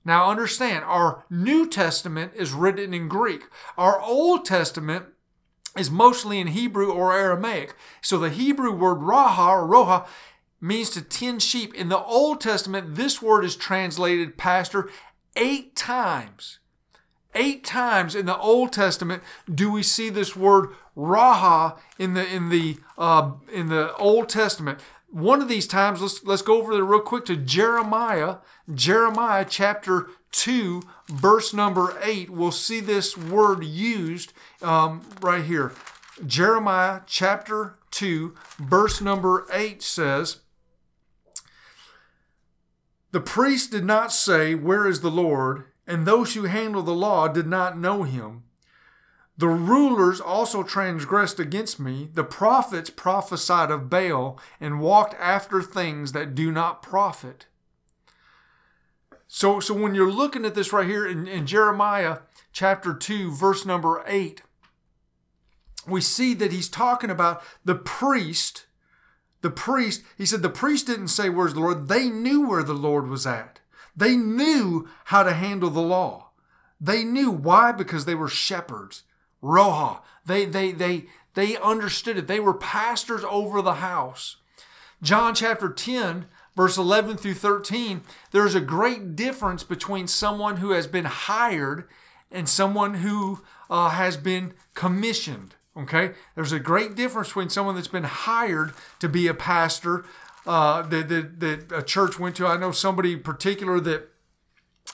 Now, 0.04 0.30
understand, 0.30 0.84
our 0.84 1.24
New 1.30 1.68
Testament 1.68 2.32
is 2.34 2.52
written 2.52 2.92
in 2.92 3.08
Greek. 3.08 3.42
Our 3.76 4.00
Old 4.00 4.44
Testament 4.44 5.06
is 5.76 5.90
mostly 5.90 6.38
in 6.38 6.48
Hebrew 6.48 6.90
or 6.90 7.12
Aramaic. 7.12 7.74
So 8.00 8.18
the 8.18 8.30
Hebrew 8.30 8.72
word 8.72 8.98
raha 8.98 9.48
or 9.48 9.68
roha 9.68 10.06
means 10.60 10.90
to 10.90 11.02
tend 11.02 11.42
sheep. 11.42 11.74
In 11.74 11.88
the 11.88 12.02
Old 12.02 12.40
Testament, 12.40 12.94
this 12.94 13.22
word 13.22 13.44
is 13.44 13.56
translated 13.56 14.36
pastor 14.36 14.90
eight 15.36 15.74
times. 15.74 16.58
Eight 17.34 17.64
times 17.64 18.14
in 18.14 18.26
the 18.26 18.36
Old 18.36 18.72
Testament 18.72 19.22
do 19.52 19.72
we 19.72 19.82
see 19.82 20.10
this 20.10 20.36
word 20.36 20.68
raha 20.96 21.78
in 21.98 22.14
the 22.14 22.26
in 22.26 22.50
the 22.50 22.78
uh, 22.98 23.32
in 23.52 23.68
the 23.68 23.94
Old 23.96 24.28
Testament. 24.28 24.78
One 25.08 25.42
of 25.42 25.48
these 25.48 25.66
times, 25.66 26.00
let's 26.00 26.24
let's 26.24 26.42
go 26.42 26.58
over 26.58 26.74
there 26.74 26.84
real 26.84 27.00
quick 27.00 27.24
to 27.26 27.36
Jeremiah, 27.36 28.36
Jeremiah 28.72 29.46
chapter 29.48 30.08
two, 30.30 30.82
verse 31.08 31.54
number 31.54 31.98
eight. 32.02 32.30
We'll 32.30 32.50
see 32.50 32.80
this 32.80 33.16
word 33.16 33.64
used 33.64 34.32
um, 34.60 35.02
right 35.20 35.44
here. 35.44 35.72
Jeremiah 36.26 37.00
chapter 37.06 37.76
two, 37.90 38.34
verse 38.58 39.00
number 39.00 39.46
eight 39.52 39.82
says. 39.82 40.38
The 43.12 43.20
priest 43.20 43.70
did 43.70 43.84
not 43.84 44.10
say, 44.10 44.54
Where 44.54 44.86
is 44.86 45.02
the 45.02 45.10
Lord? 45.10 45.64
And 45.92 46.06
those 46.06 46.32
who 46.32 46.44
handle 46.44 46.82
the 46.82 46.94
law 46.94 47.28
did 47.28 47.46
not 47.46 47.78
know 47.78 48.04
him. 48.04 48.44
The 49.36 49.48
rulers 49.48 50.22
also 50.22 50.62
transgressed 50.62 51.38
against 51.38 51.78
me. 51.78 52.08
The 52.10 52.24
prophets 52.24 52.88
prophesied 52.88 53.70
of 53.70 53.90
Baal 53.90 54.40
and 54.58 54.80
walked 54.80 55.14
after 55.20 55.60
things 55.60 56.12
that 56.12 56.34
do 56.34 56.50
not 56.50 56.82
profit. 56.82 57.44
So, 59.28 59.60
so 59.60 59.74
when 59.74 59.94
you're 59.94 60.10
looking 60.10 60.46
at 60.46 60.54
this 60.54 60.72
right 60.72 60.86
here 60.86 61.06
in, 61.06 61.28
in 61.28 61.46
Jeremiah 61.46 62.20
chapter 62.54 62.94
2, 62.94 63.30
verse 63.30 63.66
number 63.66 64.02
8, 64.06 64.42
we 65.86 66.00
see 66.00 66.32
that 66.32 66.52
he's 66.52 66.70
talking 66.70 67.10
about 67.10 67.42
the 67.66 67.74
priest. 67.74 68.64
The 69.42 69.50
priest, 69.50 70.04
he 70.16 70.24
said, 70.24 70.40
the 70.40 70.48
priest 70.48 70.86
didn't 70.86 71.08
say, 71.08 71.28
Where's 71.28 71.52
the 71.52 71.60
Lord? 71.60 71.88
They 71.88 72.08
knew 72.08 72.48
where 72.48 72.62
the 72.62 72.72
Lord 72.72 73.08
was 73.08 73.26
at. 73.26 73.60
They 73.96 74.16
knew 74.16 74.88
how 75.04 75.22
to 75.22 75.32
handle 75.32 75.70
the 75.70 75.80
law. 75.80 76.30
They 76.80 77.04
knew 77.04 77.30
why 77.30 77.72
because 77.72 78.04
they 78.04 78.14
were 78.14 78.28
shepherds. 78.28 79.04
Roha. 79.42 80.00
They 80.26 80.44
they 80.44 80.72
they 80.72 81.06
they 81.34 81.56
understood 81.56 82.16
it. 82.16 82.26
They 82.26 82.40
were 82.40 82.54
pastors 82.54 83.24
over 83.24 83.62
the 83.62 83.74
house. 83.74 84.36
John 85.02 85.34
chapter 85.34 85.68
10 85.68 86.26
verse 86.56 86.76
11 86.76 87.16
through 87.16 87.34
13, 87.34 88.02
there's 88.30 88.54
a 88.54 88.60
great 88.60 89.16
difference 89.16 89.64
between 89.64 90.06
someone 90.06 90.58
who 90.58 90.72
has 90.72 90.86
been 90.86 91.04
hired 91.04 91.88
and 92.30 92.48
someone 92.48 92.94
who 92.94 93.40
uh, 93.70 93.90
has 93.90 94.16
been 94.16 94.54
commissioned. 94.74 95.54
Okay? 95.76 96.12
There's 96.34 96.52
a 96.52 96.60
great 96.60 96.94
difference 96.94 97.28
between 97.28 97.48
someone 97.48 97.74
that's 97.74 97.88
been 97.88 98.04
hired 98.04 98.72
to 99.00 99.08
be 99.08 99.26
a 99.26 99.34
pastor 99.34 100.04
uh, 100.46 100.82
that, 100.82 101.08
that, 101.08 101.40
that 101.40 101.72
a 101.72 101.82
church 101.82 102.18
went 102.18 102.36
to. 102.36 102.46
I 102.46 102.56
know 102.56 102.72
somebody 102.72 103.16
particular 103.16 103.80
that 103.80 104.08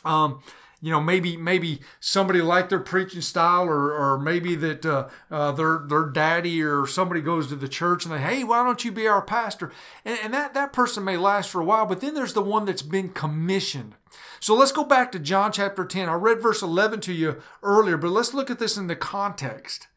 um, 0.05 0.43
you 0.81 0.91
know 0.91 1.01
maybe 1.01 1.37
maybe 1.37 1.81
somebody 2.01 2.41
liked 2.41 2.71
their 2.71 2.79
preaching 2.79 3.21
style 3.21 3.65
or, 3.65 3.93
or 3.93 4.19
maybe 4.19 4.55
that 4.57 4.85
uh, 4.87 5.09
uh, 5.31 5.53
their 5.53 5.79
their 5.87 6.05
daddy 6.05 6.63
or 6.63 6.87
somebody 6.87 7.21
goes 7.21 7.49
to 7.49 7.57
the 7.57 7.69
church 7.69 8.05
and 8.05 8.15
they 8.15 8.19
hey 8.19 8.45
why 8.45 8.63
don't 8.63 8.85
you 8.85 8.93
be 8.93 9.07
our 9.07 9.23
pastor? 9.23 9.73
And, 10.05 10.19
and 10.23 10.35
that 10.35 10.55
that 10.55 10.73
person 10.73 11.05
may 11.05 11.17
last 11.17 11.51
for 11.51 11.61
a 11.61 11.65
while 11.65 11.87
but 11.87 12.01
then 12.01 12.15
there's 12.15 12.35
the 12.35 12.43
one 12.43 12.65
that's 12.65 12.83
been 12.83 13.11
commissioned. 13.11 13.95
So 14.41 14.55
let's 14.55 14.73
go 14.73 14.85
back 14.85 15.11
to 15.13 15.19
john 15.19 15.51
chapter 15.51 15.85
10 15.85 16.09
i 16.09 16.15
read 16.15 16.41
verse 16.41 16.63
11 16.63 17.01
to 17.01 17.13
you 17.13 17.41
earlier 17.63 17.97
but 17.97 18.11
let's 18.11 18.35
look 18.35 18.51
at 18.51 18.59
this 18.59 18.77
in 18.77 18.87
the 18.87 18.97
context. 18.97 19.89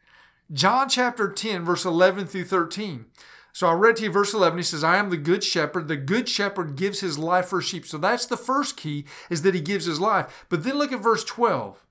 John 0.52 0.90
chapter 0.90 1.32
10 1.32 1.64
verse 1.64 1.86
11 1.86 2.28
through 2.28 2.46
13 2.46 3.06
so 3.54 3.68
I 3.68 3.74
read 3.74 3.98
to 3.98 4.04
you 4.04 4.12
verse 4.12 4.34
11. 4.34 4.58
He 4.58 4.64
says, 4.64 4.84
I 4.84 4.98
am 4.98 5.10
the 5.10 5.18
good 5.18 5.44
shepherd. 5.44 5.88
The 5.88 5.98
good 5.98 6.30
shepherd 6.30 6.76
gives 6.76 7.02
his 7.02 7.20
life 7.20 7.48
for 7.48 7.62
sheep. 7.62 7.86
So 7.86 7.98
that's 7.98 8.26
the 8.26 8.38
first 8.38 8.78
key 8.78 9.06
is 9.30 9.42
that 9.42 9.56
he 9.56 9.62
gives 9.62 9.86
his 9.86 10.00
life. 10.00 10.46
But 10.50 10.64
then 10.64 10.78
look 10.78 10.92
at 10.92 11.02
verse 11.02 11.24
12. 11.24 11.86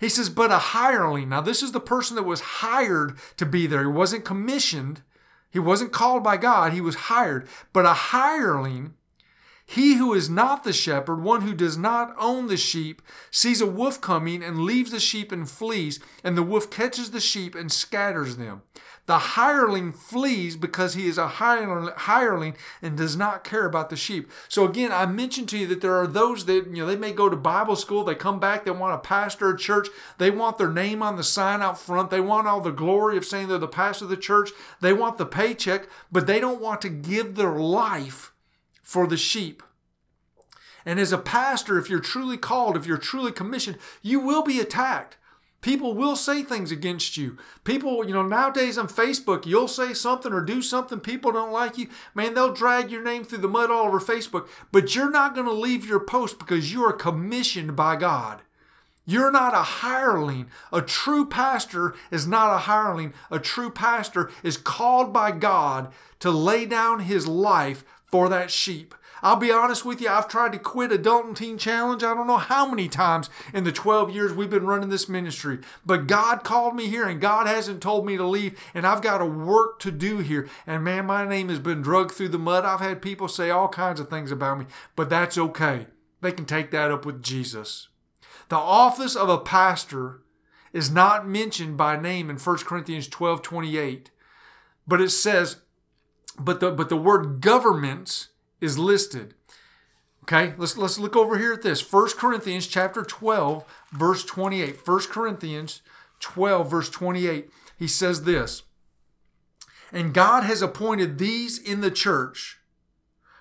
He 0.00 0.08
says, 0.08 0.28
but 0.28 0.52
a 0.52 0.58
hireling. 0.58 1.30
Now 1.30 1.40
this 1.40 1.62
is 1.62 1.72
the 1.72 1.80
person 1.80 2.14
that 2.16 2.22
was 2.22 2.40
hired 2.40 3.16
to 3.36 3.46
be 3.46 3.66
there. 3.66 3.80
He 3.80 3.88
wasn't 3.88 4.24
commissioned. 4.24 5.02
He 5.50 5.58
wasn't 5.58 5.92
called 5.92 6.22
by 6.22 6.36
God. 6.36 6.72
He 6.72 6.80
was 6.80 6.94
hired. 6.94 7.48
But 7.72 7.86
a 7.86 7.94
hireling 7.94 8.94
he 9.70 9.96
who 9.96 10.14
is 10.14 10.30
not 10.30 10.64
the 10.64 10.72
shepherd, 10.72 11.22
one 11.22 11.42
who 11.42 11.52
does 11.52 11.76
not 11.76 12.14
own 12.18 12.46
the 12.46 12.56
sheep, 12.56 13.02
sees 13.30 13.60
a 13.60 13.66
wolf 13.66 14.00
coming 14.00 14.42
and 14.42 14.62
leaves 14.62 14.92
the 14.92 14.98
sheep 14.98 15.30
and 15.30 15.48
flees, 15.48 16.00
and 16.24 16.38
the 16.38 16.42
wolf 16.42 16.70
catches 16.70 17.10
the 17.10 17.20
sheep 17.20 17.54
and 17.54 17.70
scatters 17.70 18.38
them. 18.38 18.62
The 19.08 19.18
hireling 19.18 19.94
flees 19.94 20.54
because 20.54 20.92
he 20.92 21.08
is 21.08 21.16
a 21.16 21.28
hireling 21.28 22.56
and 22.82 22.94
does 22.94 23.16
not 23.16 23.42
care 23.42 23.64
about 23.64 23.88
the 23.88 23.96
sheep. 23.96 24.30
So 24.50 24.66
again, 24.66 24.92
I 24.92 25.06
mentioned 25.06 25.48
to 25.48 25.58
you 25.58 25.66
that 25.68 25.80
there 25.80 25.96
are 25.96 26.06
those 26.06 26.44
that, 26.44 26.66
you 26.66 26.82
know, 26.82 26.86
they 26.86 26.94
may 26.94 27.12
go 27.12 27.30
to 27.30 27.34
Bible 27.34 27.74
school, 27.74 28.04
they 28.04 28.14
come 28.14 28.38
back, 28.38 28.66
they 28.66 28.70
want 28.70 29.02
to 29.02 29.08
pastor 29.08 29.48
a 29.48 29.56
church, 29.56 29.88
they 30.18 30.30
want 30.30 30.58
their 30.58 30.70
name 30.70 31.02
on 31.02 31.16
the 31.16 31.24
sign 31.24 31.62
out 31.62 31.80
front, 31.80 32.10
they 32.10 32.20
want 32.20 32.48
all 32.48 32.60
the 32.60 32.70
glory 32.70 33.16
of 33.16 33.24
saying 33.24 33.48
they're 33.48 33.56
the 33.56 33.66
pastor 33.66 34.04
of 34.04 34.10
the 34.10 34.16
church, 34.18 34.50
they 34.82 34.92
want 34.92 35.16
the 35.16 35.24
paycheck, 35.24 35.88
but 36.12 36.26
they 36.26 36.38
don't 36.38 36.60
want 36.60 36.82
to 36.82 36.90
give 36.90 37.34
their 37.34 37.54
life 37.54 38.34
for 38.82 39.06
the 39.06 39.16
sheep. 39.16 39.62
And 40.84 41.00
as 41.00 41.12
a 41.12 41.18
pastor, 41.18 41.78
if 41.78 41.88
you're 41.88 42.00
truly 42.00 42.36
called, 42.36 42.76
if 42.76 42.84
you're 42.84 42.98
truly 42.98 43.32
commissioned, 43.32 43.78
you 44.02 44.20
will 44.20 44.42
be 44.42 44.60
attacked. 44.60 45.16
People 45.60 45.94
will 45.94 46.14
say 46.14 46.42
things 46.42 46.70
against 46.70 47.16
you. 47.16 47.36
People, 47.64 48.06
you 48.06 48.14
know, 48.14 48.22
nowadays 48.22 48.78
on 48.78 48.86
Facebook, 48.86 49.44
you'll 49.44 49.66
say 49.66 49.92
something 49.92 50.32
or 50.32 50.40
do 50.40 50.62
something, 50.62 51.00
people 51.00 51.32
don't 51.32 51.52
like 51.52 51.76
you. 51.76 51.88
Man, 52.14 52.34
they'll 52.34 52.52
drag 52.52 52.90
your 52.90 53.02
name 53.02 53.24
through 53.24 53.38
the 53.38 53.48
mud 53.48 53.70
all 53.70 53.86
over 53.86 53.98
Facebook, 53.98 54.48
but 54.70 54.94
you're 54.94 55.10
not 55.10 55.34
going 55.34 55.46
to 55.46 55.52
leave 55.52 55.84
your 55.84 56.00
post 56.00 56.38
because 56.38 56.72
you 56.72 56.84
are 56.84 56.92
commissioned 56.92 57.74
by 57.74 57.96
God. 57.96 58.42
You're 59.04 59.32
not 59.32 59.54
a 59.54 59.62
hireling. 59.62 60.48
A 60.70 60.82
true 60.82 61.26
pastor 61.26 61.94
is 62.10 62.26
not 62.26 62.54
a 62.54 62.58
hireling. 62.58 63.14
A 63.30 63.38
true 63.38 63.70
pastor 63.70 64.30
is 64.42 64.58
called 64.58 65.12
by 65.14 65.32
God 65.32 65.90
to 66.20 66.30
lay 66.30 66.66
down 66.66 67.00
his 67.00 67.26
life 67.26 67.84
for 68.04 68.28
that 68.28 68.50
sheep. 68.50 68.94
I'll 69.22 69.36
be 69.36 69.50
honest 69.50 69.84
with 69.84 70.00
you, 70.00 70.08
I've 70.08 70.28
tried 70.28 70.52
to 70.52 70.58
quit 70.58 70.92
Adult 70.92 71.26
and 71.26 71.36
Teen 71.36 71.58
Challenge 71.58 72.02
I 72.02 72.14
don't 72.14 72.26
know 72.26 72.36
how 72.36 72.68
many 72.68 72.88
times 72.88 73.30
in 73.52 73.64
the 73.64 73.72
12 73.72 74.10
years 74.10 74.32
we've 74.32 74.50
been 74.50 74.66
running 74.66 74.88
this 74.88 75.08
ministry. 75.08 75.58
But 75.84 76.06
God 76.06 76.44
called 76.44 76.74
me 76.74 76.86
here 76.86 77.06
and 77.06 77.20
God 77.20 77.46
hasn't 77.46 77.82
told 77.82 78.06
me 78.06 78.16
to 78.16 78.26
leave, 78.26 78.58
and 78.74 78.86
I've 78.86 79.02
got 79.02 79.20
a 79.20 79.26
work 79.26 79.78
to 79.80 79.90
do 79.90 80.18
here. 80.18 80.48
And 80.66 80.84
man, 80.84 81.06
my 81.06 81.26
name 81.26 81.48
has 81.48 81.58
been 81.58 81.82
drugged 81.82 82.12
through 82.12 82.28
the 82.28 82.38
mud. 82.38 82.64
I've 82.64 82.80
had 82.80 83.02
people 83.02 83.28
say 83.28 83.50
all 83.50 83.68
kinds 83.68 84.00
of 84.00 84.08
things 84.08 84.30
about 84.30 84.58
me, 84.58 84.66
but 84.96 85.10
that's 85.10 85.38
okay. 85.38 85.86
They 86.20 86.32
can 86.32 86.44
take 86.44 86.70
that 86.70 86.90
up 86.90 87.06
with 87.06 87.22
Jesus. 87.22 87.88
The 88.48 88.56
office 88.56 89.14
of 89.14 89.28
a 89.28 89.38
pastor 89.38 90.22
is 90.72 90.90
not 90.90 91.28
mentioned 91.28 91.76
by 91.76 92.00
name 92.00 92.30
in 92.30 92.36
1 92.36 92.56
Corinthians 92.58 93.08
12 93.08 93.42
28, 93.42 94.10
but 94.86 95.00
it 95.00 95.10
says, 95.10 95.56
but 96.38 96.60
the 96.60 96.70
but 96.70 96.88
the 96.88 96.96
word 96.96 97.40
governments 97.40 98.28
is 98.60 98.78
listed. 98.78 99.34
Okay, 100.24 100.54
let's 100.58 100.76
let's 100.76 100.98
look 100.98 101.16
over 101.16 101.38
here 101.38 101.54
at 101.54 101.62
this. 101.62 101.92
1 101.92 102.10
Corinthians 102.18 102.66
chapter 102.66 103.02
12, 103.02 103.64
verse 103.92 104.24
28. 104.24 104.86
1 104.86 105.00
Corinthians 105.10 105.82
12, 106.20 106.70
verse 106.70 106.90
28. 106.90 107.50
He 107.78 107.88
says 107.88 108.24
this. 108.24 108.62
And 109.90 110.12
God 110.12 110.44
has 110.44 110.60
appointed 110.60 111.18
these 111.18 111.58
in 111.58 111.80
the 111.80 111.90
church. 111.90 112.58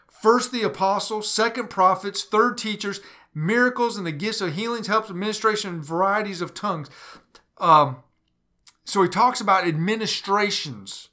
First 0.10 0.52
the 0.52 0.64
apostles, 0.64 1.30
second 1.30 1.70
prophets, 1.70 2.24
third 2.24 2.58
teachers, 2.58 3.02
miracles 3.36 3.98
and 3.98 4.08
the 4.08 4.12
gifts 4.12 4.42
of 4.42 4.56
healings, 4.56 4.88
helps, 4.88 5.10
administration, 5.10 5.76
and 5.76 5.86
varieties 5.86 6.42
of 6.42 6.54
tongues. 6.54 6.90
Um, 7.60 7.98
so 8.86 9.04
he 9.04 9.10
talks 9.10 9.42
about 9.42 9.68
administrations 9.68 11.10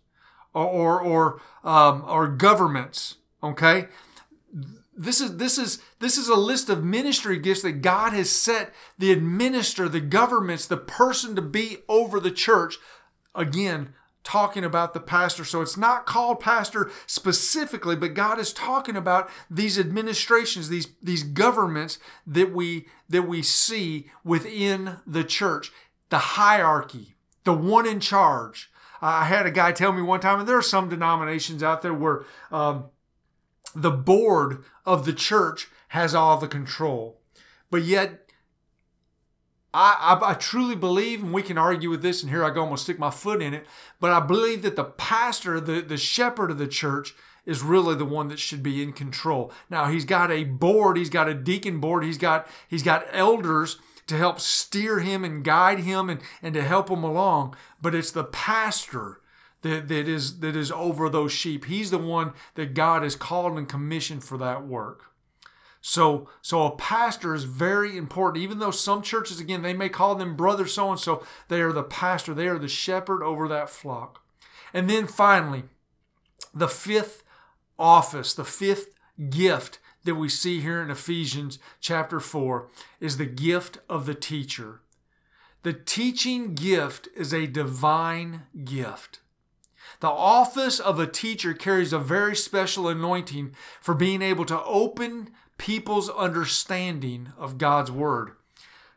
or 0.55 1.01
or 1.01 1.41
um, 1.65 2.05
or 2.07 2.29
governments. 2.29 3.17
Okay, 3.45 3.89
this 4.97 5.21
is 5.21 5.37
this 5.37 5.59
is 5.59 5.83
this 6.01 6.17
is 6.17 6.29
a 6.29 6.35
list 6.35 6.71
of 6.71 6.83
ministry 6.83 7.39
gifts 7.39 7.61
that 7.61 7.83
God 7.83 8.15
has 8.15 8.31
set 8.31 8.73
the 8.99 9.13
administrator, 9.13 9.91
the 9.91 10.01
governments, 10.01 10.67
the 10.67 10.79
person 10.79 11.37
to 11.37 11.43
be 11.43 11.79
over 11.87 12.21
the 12.21 12.31
church. 12.31 12.79
Again, 13.35 13.93
talking 14.23 14.65
about 14.65 14.95
the 14.95 15.01
pastor. 15.01 15.45
So 15.45 15.61
it's 15.61 15.77
not 15.77 16.07
called 16.07 16.41
pastor 16.41 16.91
specifically, 17.07 17.97
but 17.97 18.15
God 18.15 18.39
is 18.39 18.53
talking 18.53 18.97
about 18.97 19.29
these 19.51 19.79
administrations, 19.79 20.71
these 20.71 20.89
these 21.03 21.23
governments 21.23 21.99
that 22.27 22.53
we 22.53 22.87
that 23.11 23.29
we 23.29 23.43
see 23.43 24.11
within 24.25 24.97
the 25.07 25.23
church, 25.23 25.71
the 26.09 26.19
hierarchy, 26.19 27.15
the 27.45 27.53
one 27.53 27.87
in 27.87 28.01
charge. 28.01 28.71
I 29.03 29.27
had 29.27 29.45
a 29.45 29.51
guy 29.51 29.73
tell 29.73 29.93
me 29.93 30.01
one 30.01 30.21
time, 30.21 30.41
and 30.41 30.49
there 30.49 30.57
are 30.57 30.63
some 30.63 30.89
denominations 30.89 31.63
out 31.63 31.83
there 31.83 31.93
where 31.93 32.25
um, 32.51 32.85
the 33.75 33.91
board 33.91 34.65
of 34.85 35.05
the 35.05 35.13
church 35.13 35.69
has 35.89 36.15
all 36.15 36.39
the 36.39 36.49
control. 36.49 37.21
But 37.71 37.83
yet, 37.83 38.31
I, 39.73 40.19
I, 40.21 40.31
I, 40.31 40.35
truly 40.35 40.77
believe, 40.77 41.23
and 41.23 41.33
we 41.33 41.43
can 41.43 41.59
argue 41.59 41.91
with 41.91 42.03
this, 42.03 42.23
and 42.23 42.31
here 42.31 42.45
I 42.45 42.51
go, 42.51 42.63
I'm 42.63 42.69
going 42.69 42.77
to 42.77 42.83
stick 42.83 42.99
my 42.99 43.11
foot 43.11 43.43
in 43.43 43.55
it, 43.55 43.67
but 44.01 44.13
I 44.13 44.21
believe 44.21 44.63
that 44.63 44.77
the 44.77 44.85
pastor, 44.85 45.59
the, 45.59 45.81
the 45.81 45.97
shepherd 45.97 46.53
of 46.53 46.59
the 46.59 46.69
church, 46.69 47.15
is 47.45 47.63
really 47.63 47.95
the 47.95 48.05
one 48.05 48.29
that 48.29 48.39
should 48.39 48.63
be 48.63 48.83
in 48.83 48.93
control. 48.93 49.53
Now 49.69 49.87
he's 49.87 50.05
got 50.05 50.31
a 50.31 50.45
board, 50.45 50.97
he's 50.97 51.11
got 51.11 51.29
a 51.29 51.35
deacon 51.35 51.81
board, 51.81 52.05
he's 52.05 52.19
got 52.19 52.47
he's 52.69 52.83
got 52.83 53.07
elders 53.11 53.79
to 54.07 54.17
help 54.17 54.41
steer 54.41 55.01
him 55.01 55.25
and 55.25 55.45
guide 55.45 55.81
him 55.81 56.09
and, 56.09 56.21
and 56.43 56.55
to 56.55 56.63
help 56.63 56.89
him 56.91 57.05
along, 57.05 57.55
but 57.81 57.95
it's 57.95 58.13
the 58.13 58.25
pastor 58.25 59.21
that, 59.65 59.89
that 59.89 60.07
is 60.07 60.41
that 60.41 60.55
is 60.55 60.71
over 60.71 61.09
those 61.09 61.33
sheep. 61.33 61.65
He's 61.65 61.91
the 61.91 61.99
one 61.99 62.35
that 62.55 62.75
God 62.75 63.03
has 63.03 63.17
called 63.17 63.57
and 63.59 63.69
commissioned 63.69 64.23
for 64.23 64.39
that 64.39 64.67
work. 64.67 65.07
So, 65.81 66.29
so 66.41 66.65
a 66.65 66.77
pastor 66.77 67.35
is 67.35 67.45
very 67.45 67.97
important. 67.97 68.43
Even 68.43 68.59
though 68.59 68.71
some 68.71 69.03
churches, 69.03 69.41
again, 69.41 69.63
they 69.63 69.75
may 69.75 69.89
call 69.89 70.15
them 70.15 70.37
brother 70.37 70.67
so 70.67 70.91
and 70.91 71.01
so, 71.01 71.25
they 71.49 71.61
are 71.61 71.73
the 71.73 71.83
pastor. 71.83 72.33
They 72.33 72.47
are 72.47 72.59
the 72.59 72.69
shepherd 72.69 73.23
over 73.23 73.49
that 73.49 73.69
flock. 73.69 74.23
And 74.73 74.89
then 74.89 75.07
finally, 75.07 75.65
the 76.55 76.69
fifth 76.69 77.23
office, 77.79 78.33
the 78.35 78.45
fifth 78.45 78.95
gift 79.31 79.79
that 80.05 80.15
we 80.15 80.29
see 80.29 80.61
here 80.61 80.83
in 80.83 80.91
Ephesians 80.91 81.59
chapter 81.81 82.21
4 82.21 82.69
is 83.01 83.17
the 83.17 83.27
gift 83.27 83.79
of 83.89 84.07
the 84.07 84.15
teacher. 84.15 84.81
The 85.65 85.73
teaching 85.73 86.55
gift 86.55 87.09
is 87.17 87.33
a 87.33 87.47
divine 87.47 88.43
gift. 88.65 89.21
The 90.01 90.09
office 90.09 90.81
of 90.81 90.99
a 90.99 91.07
teacher 91.07 91.55
carries 91.55 91.93
a 91.93 91.99
very 91.99 92.37
special 92.37 92.89
anointing 92.89 93.55
for 93.81 93.95
being 93.95 94.23
able 94.23 94.45
to 94.47 94.63
open 94.65 95.31
people's 95.59 96.11
understanding 96.11 97.33
of 97.39 97.59
God's 97.59 97.91
Word. 97.91 98.33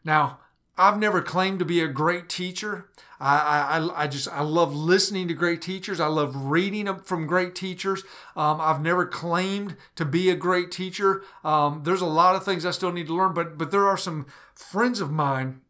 Now, 0.03 0.39
I've 0.77 0.99
never 0.99 1.21
claimed 1.21 1.59
to 1.59 1.65
be 1.65 1.81
a 1.81 1.87
great 1.87 2.29
teacher. 2.29 2.89
I, 3.19 3.79
I, 3.79 4.03
I 4.03 4.07
just 4.07 4.27
I 4.27 4.41
love 4.41 4.75
listening 4.75 5.27
to 5.27 5.33
great 5.33 5.61
teachers. 5.61 5.99
I 5.99 6.05
love 6.05 6.35
reading 6.35 6.99
from 6.99 7.25
great 7.25 7.55
teachers. 7.55 8.03
Um, 8.35 8.61
I've 8.61 8.81
never 8.81 9.05
claimed 9.05 9.75
to 9.95 10.05
be 10.05 10.29
a 10.29 10.35
great 10.35 10.71
teacher. 10.71 11.23
Um, 11.43 11.81
there's 11.83 12.01
a 12.01 12.05
lot 12.05 12.35
of 12.35 12.45
things 12.45 12.63
I 12.63 12.71
still 12.71 12.91
need 12.91 13.07
to 13.07 13.15
learn, 13.15 13.33
but 13.33 13.57
but 13.57 13.71
there 13.71 13.87
are 13.87 13.97
some 13.97 14.27
friends 14.53 15.01
of 15.01 15.11
mine 15.11 15.61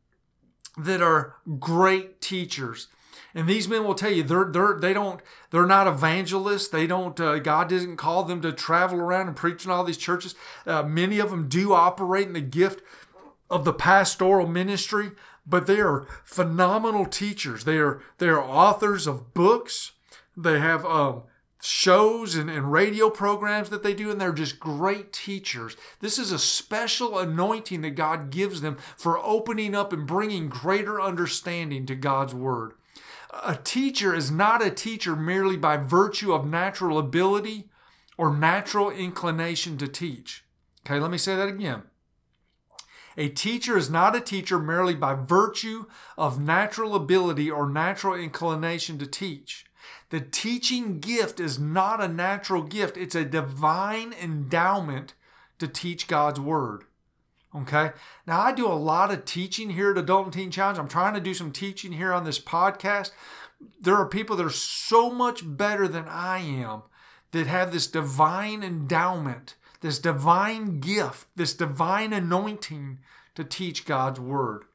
that 0.78 1.02
are 1.02 1.36
great 1.58 2.20
teachers. 2.20 2.88
And 3.38 3.48
these 3.48 3.68
men 3.68 3.84
will 3.84 3.94
tell 3.94 4.10
you 4.10 4.24
they're 4.24 4.46
they're 4.46 4.80
they 4.80 4.94
don't 4.94 5.22
they're 5.52 5.68
not 5.68 5.86
evangelists. 5.86 6.70
They 6.70 6.88
don't 6.88 7.20
uh, 7.20 7.38
God 7.38 7.70
doesn't 7.70 7.98
call 7.98 8.24
them 8.24 8.42
to 8.42 8.52
travel 8.52 9.00
around 9.00 9.28
and 9.28 9.36
preach 9.36 9.64
in 9.64 9.70
all 9.70 9.84
these 9.84 10.00
churches. 10.00 10.34
Uh, 10.66 10.82
many 10.82 11.20
of 11.20 11.30
them 11.30 11.48
do 11.48 11.72
operate 11.72 12.26
in 12.26 12.34
the 12.34 12.42
gift 12.42 12.82
of 13.48 13.64
the 13.64 13.74
pastoral 13.74 14.48
ministry, 14.48 15.12
but 15.46 15.68
they 15.68 15.80
are 15.80 16.08
phenomenal 16.24 17.06
teachers. 17.06 17.64
They 17.64 17.78
are 17.78 18.02
they 18.18 18.28
are 18.28 18.42
authors 18.42 19.06
of 19.06 19.36
books. 19.36 19.92
They 20.36 20.60
have 20.60 20.84
um, 20.84 21.22
shows 21.62 22.34
and, 22.34 22.50
and 22.50 22.72
radio 22.72 23.12
programs 23.12 23.70
that 23.70 23.84
they 23.84 23.94
do, 23.94 24.10
and 24.10 24.20
they're 24.20 24.34
just 24.34 24.60
great 24.60 25.14
teachers. 25.14 25.78
This 26.00 26.18
is 26.18 26.32
a 26.32 26.40
special 26.40 27.20
anointing 27.20 27.82
that 27.82 27.92
God 27.92 28.32
gives 28.32 28.62
them 28.62 28.78
for 28.96 29.20
opening 29.20 29.76
up 29.76 29.94
and 29.94 30.08
bringing 30.08 30.50
greater 30.50 31.00
understanding 31.00 31.86
to 31.86 31.96
God's 31.96 32.34
Word. 32.34 32.74
A 33.44 33.56
teacher 33.56 34.16
is 34.16 34.32
not 34.32 34.66
a 34.66 34.72
teacher 34.72 35.16
merely 35.16 35.58
by 35.58 35.78
virtue 35.78 36.34
of 36.34 36.46
natural 36.46 36.98
ability 36.98 37.70
or 38.18 38.36
natural 38.36 38.90
inclination 38.90 39.78
to 39.78 39.88
teach. 39.88 40.44
Okay, 40.86 41.00
let 41.00 41.12
me 41.12 41.18
say 41.18 41.36
that 41.36 41.48
again. 41.48 41.84
A 43.18 43.30
teacher 43.30 43.78
is 43.78 43.90
not 43.90 44.16
a 44.16 44.22
teacher 44.22 44.60
merely 44.60 44.96
by 44.96 45.14
virtue 45.14 45.86
of 46.18 46.40
natural 46.40 46.96
ability 46.96 47.50
or 47.50 47.70
natural 47.70 48.16
inclination 48.16 48.98
to 49.00 49.08
teach. 49.08 49.66
The 50.10 50.22
teaching 50.22 51.00
gift 51.00 51.40
is 51.40 51.60
not 51.60 52.02
a 52.02 52.08
natural 52.08 52.62
gift, 52.62 52.96
it's 52.98 53.16
a 53.16 53.26
divine 53.26 54.14
endowment 54.14 55.14
to 55.60 55.68
teach 55.68 56.08
God's 56.08 56.40
Word. 56.40 56.86
Okay. 57.56 57.92
Now, 58.26 58.42
I 58.42 58.52
do 58.52 58.68
a 58.68 58.74
lot 58.74 59.12
of 59.12 59.26
teaching 59.26 59.72
here 59.72 59.92
at 59.92 59.98
Adult 59.98 60.26
and 60.26 60.34
Teen 60.34 60.52
Challenge. 60.52 60.78
I'm 60.78 60.88
trying 60.88 61.14
to 61.14 61.20
do 61.20 61.34
some 61.34 61.52
teaching 61.52 61.94
here 61.94 62.14
on 62.14 62.24
this 62.24 62.40
podcast. 62.40 63.12
There 63.80 63.96
are 63.96 64.08
people 64.08 64.36
that 64.36 64.46
are 64.46 64.50
so 64.50 65.10
much 65.10 65.42
better 65.44 65.88
than 65.88 66.06
I 66.08 66.40
am 66.40 66.84
that 67.32 67.48
have 67.48 67.72
this 67.72 67.88
divine 67.88 68.64
endowment, 68.64 69.56
this 69.82 70.00
divine 70.00 70.80
gift, 70.80 71.28
this 71.36 71.54
divine 71.54 72.14
anointing 72.14 73.00
to 73.36 73.44
teach 73.44 73.86
God's 73.86 74.20
Word. 74.20 74.66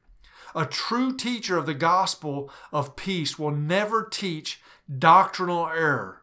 A 0.55 0.65
true 0.65 1.15
teacher 1.15 1.57
of 1.57 1.65
the 1.65 1.73
gospel 1.73 2.51
of 2.71 2.95
peace 2.95 3.39
will 3.39 3.51
never 3.51 4.03
teach 4.03 4.61
doctrinal 4.99 5.67
error. 5.67 6.21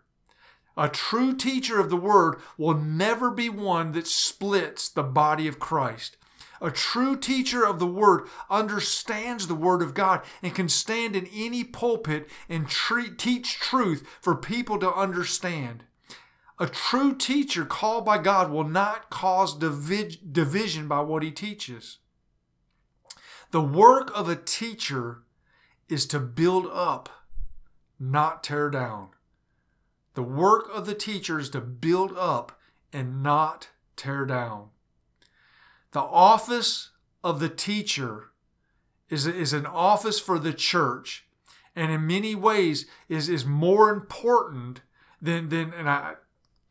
A 0.77 0.89
true 0.89 1.35
teacher 1.35 1.81
of 1.81 1.91
the 1.91 1.97
Word 1.97 2.37
will 2.57 2.75
never 2.75 3.31
be 3.31 3.49
one 3.49 3.93
that 3.93 4.07
splits 4.07 4.89
the 4.89 5.03
body 5.03 5.49
of 5.49 5.59
Christ. 5.59 6.17
A 6.61 6.71
true 6.71 7.17
teacher 7.17 7.65
of 7.65 7.79
the 7.79 7.87
Word 7.87 8.29
understands 8.51 9.47
the 9.47 9.55
Word 9.55 9.81
of 9.81 9.95
God 9.95 10.23
and 10.43 10.55
can 10.55 10.69
stand 10.69 11.17
in 11.17 11.27
any 11.33 11.65
pulpit 11.65 12.29
and 12.49 12.69
treat, 12.69 13.19
teach 13.19 13.59
truth 13.59 14.07
for 14.21 14.35
people 14.37 14.79
to 14.79 14.93
understand. 14.93 15.85
A 16.59 16.67
true 16.67 17.15
teacher 17.15 17.65
called 17.65 18.05
by 18.05 18.19
God 18.19 18.51
will 18.51 18.69
not 18.69 19.09
cause 19.09 19.57
divi- 19.57 20.21
division 20.31 20.87
by 20.87 21.01
what 21.01 21.23
he 21.23 21.31
teaches. 21.31 21.99
The 23.51 23.63
work 23.63 24.11
of 24.15 24.29
a 24.29 24.37
teacher 24.37 25.23
is 25.89 26.07
to 26.09 26.21
build 26.21 26.67
up, 26.67 27.09
not 27.99 28.45
tear 28.45 28.69
down. 28.69 29.09
The 30.15 30.23
work 30.23 30.69
of 30.71 30.85
the 30.85 30.95
teacher 30.95 31.39
is 31.39 31.49
to 31.51 31.61
build 31.61 32.13
up 32.17 32.61
and 32.93 33.23
not 33.23 33.71
tear 33.97 34.27
down. 34.27 34.69
The 35.93 36.01
office 36.01 36.91
of 37.23 37.41
the 37.41 37.49
teacher 37.49 38.31
is, 39.09 39.27
is 39.27 39.53
an 39.53 39.67
office 39.67 40.21
for 40.21 40.39
the 40.39 40.53
church 40.53 41.27
and 41.77 41.91
in 41.91 42.07
many 42.07 42.35
ways 42.35 42.87
is, 43.09 43.29
is 43.29 43.45
more 43.45 43.91
important 43.91 44.83
than, 45.21 45.49
than 45.49 45.73
and 45.73 45.89
I 45.89 46.15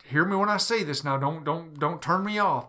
hear 0.09 0.25
me 0.25 0.35
when 0.35 0.49
I 0.49 0.57
say 0.57 0.83
this 0.83 1.03
now, 1.03 1.17
don't 1.17 1.43
don't 1.43 1.79
don't 1.79 2.01
turn 2.01 2.25
me 2.25 2.39
off. 2.39 2.67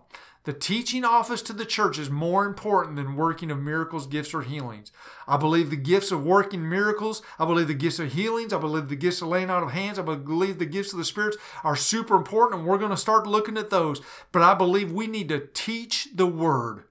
The 0.51 0.59
teaching 0.59 1.05
office 1.05 1.43
to 1.43 1.53
the 1.53 1.65
church 1.65 1.97
is 1.97 2.11
more 2.11 2.45
important 2.45 2.97
than 2.97 3.15
working 3.15 3.53
of 3.53 3.61
miracles, 3.61 4.09
gifts, 4.09 4.35
or 4.35 4.43
healings. 4.43 4.91
I 5.29 5.37
believe 5.37 5.71
the 5.71 5.77
gifts 5.77 6.11
of 6.11 6.25
working 6.25 6.69
miracles, 6.69 7.23
I 7.39 7.45
believe 7.45 7.69
the 7.69 7.75
gifts 7.75 8.01
of 8.01 8.15
healings, 8.15 8.53
I 8.53 8.59
believe 8.59 8.89
the 8.89 8.97
gifts 8.97 9.23
of 9.23 9.29
laying 9.29 9.49
out 9.49 9.63
of 9.63 9.71
hands, 9.71 9.97
I 9.97 10.03
believe 10.03 10.59
the 10.59 10.67
gifts 10.67 10.93
of 10.93 10.99
the 10.99 11.05
spirits 11.05 11.37
are 11.63 11.77
super 11.77 12.17
important, 12.17 12.59
and 12.59 12.69
we're 12.69 12.79
going 12.79 12.91
to 12.91 12.97
start 12.97 13.29
looking 13.29 13.57
at 13.57 13.71
those. 13.71 14.01
But 14.33 14.43
I 14.43 14.55
believe 14.55 14.91
we 14.91 15.07
need 15.07 15.29
to 15.29 15.47
teach 15.55 16.09
the 16.13 16.27
word. 16.27 16.83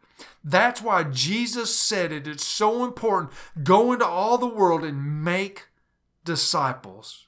That's 0.41 0.81
why 0.81 1.03
Jesus 1.03 1.75
said 1.75 2.13
it. 2.13 2.27
It's 2.27 2.47
so 2.47 2.85
important. 2.85 3.33
Go 3.61 3.91
into 3.91 4.05
all 4.05 4.37
the 4.37 4.47
world 4.47 4.85
and 4.85 5.21
make 5.21 5.67
disciples. 6.23 7.27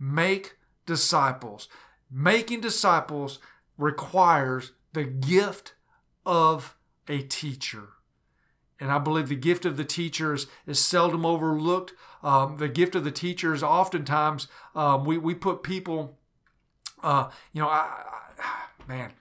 Make 0.00 0.56
disciples. 0.86 1.68
Making 2.10 2.62
disciples 2.62 3.40
requires 3.76 4.72
the 4.94 5.04
gift 5.04 5.74
of 6.24 6.76
a 7.08 7.20
teacher. 7.22 7.88
And 8.80 8.90
I 8.90 8.98
believe 8.98 9.28
the 9.28 9.36
gift 9.36 9.64
of 9.64 9.76
the 9.76 9.84
teacher 9.84 10.34
is, 10.34 10.46
seldom 10.72 11.24
overlooked. 11.24 11.92
Um, 12.22 12.56
the 12.56 12.68
gift 12.68 12.94
of 12.94 13.04
the 13.04 13.10
teacher 13.10 13.52
is 13.54 13.62
oftentimes 13.62 14.48
um, 14.74 15.04
we, 15.04 15.18
we 15.18 15.34
put 15.34 15.62
people, 15.62 16.18
uh, 17.02 17.28
you 17.52 17.62
know, 17.62 17.68
I, 17.68 18.04
I 18.38 18.88
man, 18.88 19.12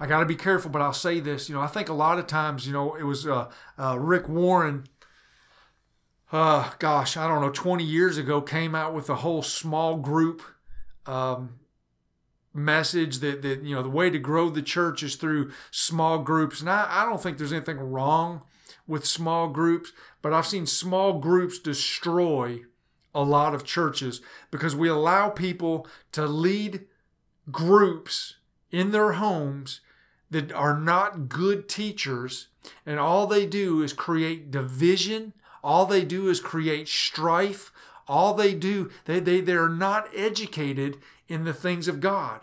I 0.00 0.06
got 0.06 0.20
to 0.20 0.26
be 0.26 0.36
careful, 0.36 0.70
but 0.70 0.80
I'll 0.80 0.92
say 0.92 1.20
this. 1.20 1.48
You 1.48 1.54
know, 1.54 1.60
I 1.60 1.66
think 1.66 1.88
a 1.88 1.94
lot 1.94 2.18
of 2.18 2.26
times, 2.26 2.66
you 2.66 2.72
know, 2.72 2.94
it 2.94 3.04
was 3.04 3.26
uh, 3.26 3.50
uh, 3.78 3.98
Rick 3.98 4.28
Warren. 4.28 4.84
Uh, 6.32 6.70
gosh, 6.78 7.16
I 7.16 7.28
don't 7.28 7.40
know, 7.40 7.50
20 7.50 7.84
years 7.84 8.18
ago, 8.18 8.40
came 8.40 8.74
out 8.74 8.94
with 8.94 9.08
a 9.08 9.16
whole 9.16 9.42
small 9.42 9.96
group 9.96 10.42
um, 11.06 11.60
message 12.54 13.18
that, 13.18 13.42
that 13.42 13.62
you 13.62 13.74
know 13.74 13.82
the 13.82 13.90
way 13.90 14.08
to 14.08 14.18
grow 14.18 14.48
the 14.48 14.62
church 14.62 15.02
is 15.02 15.16
through 15.16 15.50
small 15.70 16.18
groups. 16.18 16.60
And 16.60 16.70
I, 16.70 16.86
I 16.88 17.04
don't 17.04 17.22
think 17.22 17.38
there's 17.38 17.52
anything 17.52 17.78
wrong 17.78 18.42
with 18.86 19.06
small 19.06 19.48
groups 19.48 19.92
but 20.20 20.34
i've 20.34 20.46
seen 20.46 20.66
small 20.66 21.18
groups 21.18 21.58
destroy 21.58 22.60
a 23.14 23.22
lot 23.22 23.54
of 23.54 23.64
churches 23.64 24.20
because 24.50 24.74
we 24.74 24.88
allow 24.88 25.30
people 25.30 25.86
to 26.12 26.26
lead 26.26 26.84
groups 27.50 28.34
in 28.70 28.90
their 28.90 29.12
homes 29.12 29.80
that 30.30 30.52
are 30.52 30.78
not 30.78 31.28
good 31.28 31.68
teachers. 31.68 32.48
And 32.84 32.98
all 32.98 33.26
they 33.26 33.46
do 33.46 33.82
is 33.82 33.92
create 33.92 34.50
division. 34.50 35.32
All 35.62 35.86
they 35.86 36.04
do 36.04 36.28
is 36.28 36.40
create 36.40 36.88
strife. 36.88 37.70
All 38.08 38.34
they 38.34 38.52
do 38.52 38.90
they, 39.04 39.20
they 39.20 39.40
they're 39.40 39.68
not 39.68 40.08
educated 40.14 40.98
in 41.28 41.44
the 41.44 41.54
things 41.54 41.88
of 41.88 42.00
God. 42.00 42.40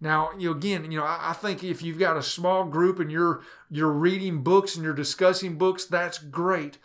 Now, 0.00 0.30
you 0.38 0.50
know, 0.50 0.56
again, 0.56 0.90
you 0.90 0.98
know, 0.98 1.04
I, 1.04 1.30
I 1.30 1.32
think 1.32 1.62
if 1.62 1.82
you've 1.82 1.98
got 1.98 2.16
a 2.16 2.22
small 2.22 2.64
group 2.64 2.98
and 2.98 3.10
you're 3.10 3.42
you're 3.70 3.92
reading 3.92 4.42
books 4.42 4.74
and 4.74 4.84
you're 4.84 4.94
discussing 4.94 5.56
books, 5.56 5.84
that's 5.84 6.18
great. 6.18 6.78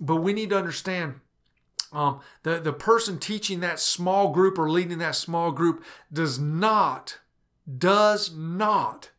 But 0.00 0.16
we 0.16 0.32
need 0.32 0.50
to 0.50 0.58
understand 0.58 1.20
um, 1.92 2.20
the, 2.42 2.58
the 2.58 2.72
person 2.72 3.18
teaching 3.18 3.60
that 3.60 3.80
small 3.80 4.30
group 4.30 4.58
or 4.58 4.70
leading 4.70 4.98
that 4.98 5.16
small 5.16 5.52
group 5.52 5.84
does 6.12 6.38
not, 6.38 7.18
does 7.78 8.34
not 8.34 9.10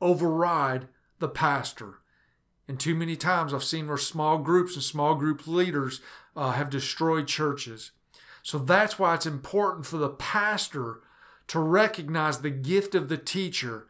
override 0.00 0.88
the 1.18 1.28
pastor. 1.28 2.00
And 2.68 2.78
too 2.78 2.94
many 2.94 3.16
times 3.16 3.54
I've 3.54 3.64
seen 3.64 3.86
where 3.86 3.96
small 3.96 4.38
groups 4.38 4.74
and 4.74 4.82
small 4.82 5.14
group 5.14 5.46
leaders 5.46 6.00
uh, 6.34 6.50
have 6.50 6.68
destroyed 6.68 7.28
churches. 7.28 7.92
So 8.42 8.58
that's 8.58 8.98
why 8.98 9.14
it's 9.14 9.26
important 9.26 9.86
for 9.86 9.96
the 9.96 10.10
pastor 10.10 11.00
to 11.48 11.60
recognize 11.60 12.40
the 12.40 12.50
gift 12.50 12.94
of 12.94 13.08
the 13.08 13.16
teacher 13.16 13.86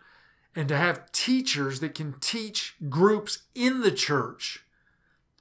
and 0.55 0.69
to 0.69 0.77
have 0.77 1.13
teachers 1.13 1.81
that 1.81 1.95
can 1.95 2.15
teach 2.21 2.77
groups 2.89 3.41
in 3.55 3.83
the 3.83 3.91
church. 3.91 4.65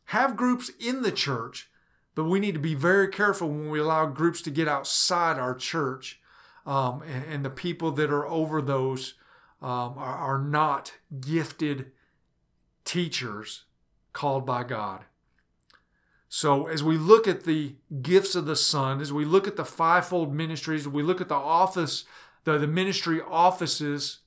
Have 0.06 0.36
groups 0.36 0.70
in 0.80 1.02
the 1.02 1.12
church, 1.12 1.70
but 2.14 2.26
we 2.26 2.40
need 2.40 2.54
to 2.54 2.60
be 2.60 2.76
very 2.76 3.08
careful 3.08 3.48
when 3.48 3.70
we 3.70 3.80
allow 3.80 4.06
groups 4.06 4.42
to 4.44 4.52
get 4.52 4.68
outside 4.68 5.40
our 5.40 5.56
church. 5.56 6.20
Um, 6.66 7.04
and, 7.04 7.26
and, 7.26 7.46
the 7.46 7.52
people 7.52 7.92
that 7.92 8.10
are 8.10 8.26
over 8.26 8.60
those 8.60 9.14
um, 9.62 10.00
are, 10.00 10.34
are 10.34 10.40
not 10.40 10.94
gifted 11.22 11.92
teachers 12.86 13.66
called 14.14 14.48
by 14.48 14.64
God. 14.64 15.06
So, 16.38 16.68
as 16.68 16.84
we 16.84 16.98
look 16.98 17.30
at 17.30 17.46
the 17.46 17.76
gifts 18.02 18.36
of 18.36 18.46
the 18.46 18.58
Son, 18.58 19.00
as 19.00 19.14
we 19.14 19.24
look 19.24 19.48
at 19.48 19.56
the 19.56 19.64
fivefold 19.64 20.34
ministries, 20.34 20.86
we 20.86 21.02
look 21.02 21.22
at 21.22 21.30
the 21.30 21.34
office, 21.34 22.04
the, 22.44 22.58
the 22.58 22.68
ministry 22.68 23.22
offices 23.22 24.20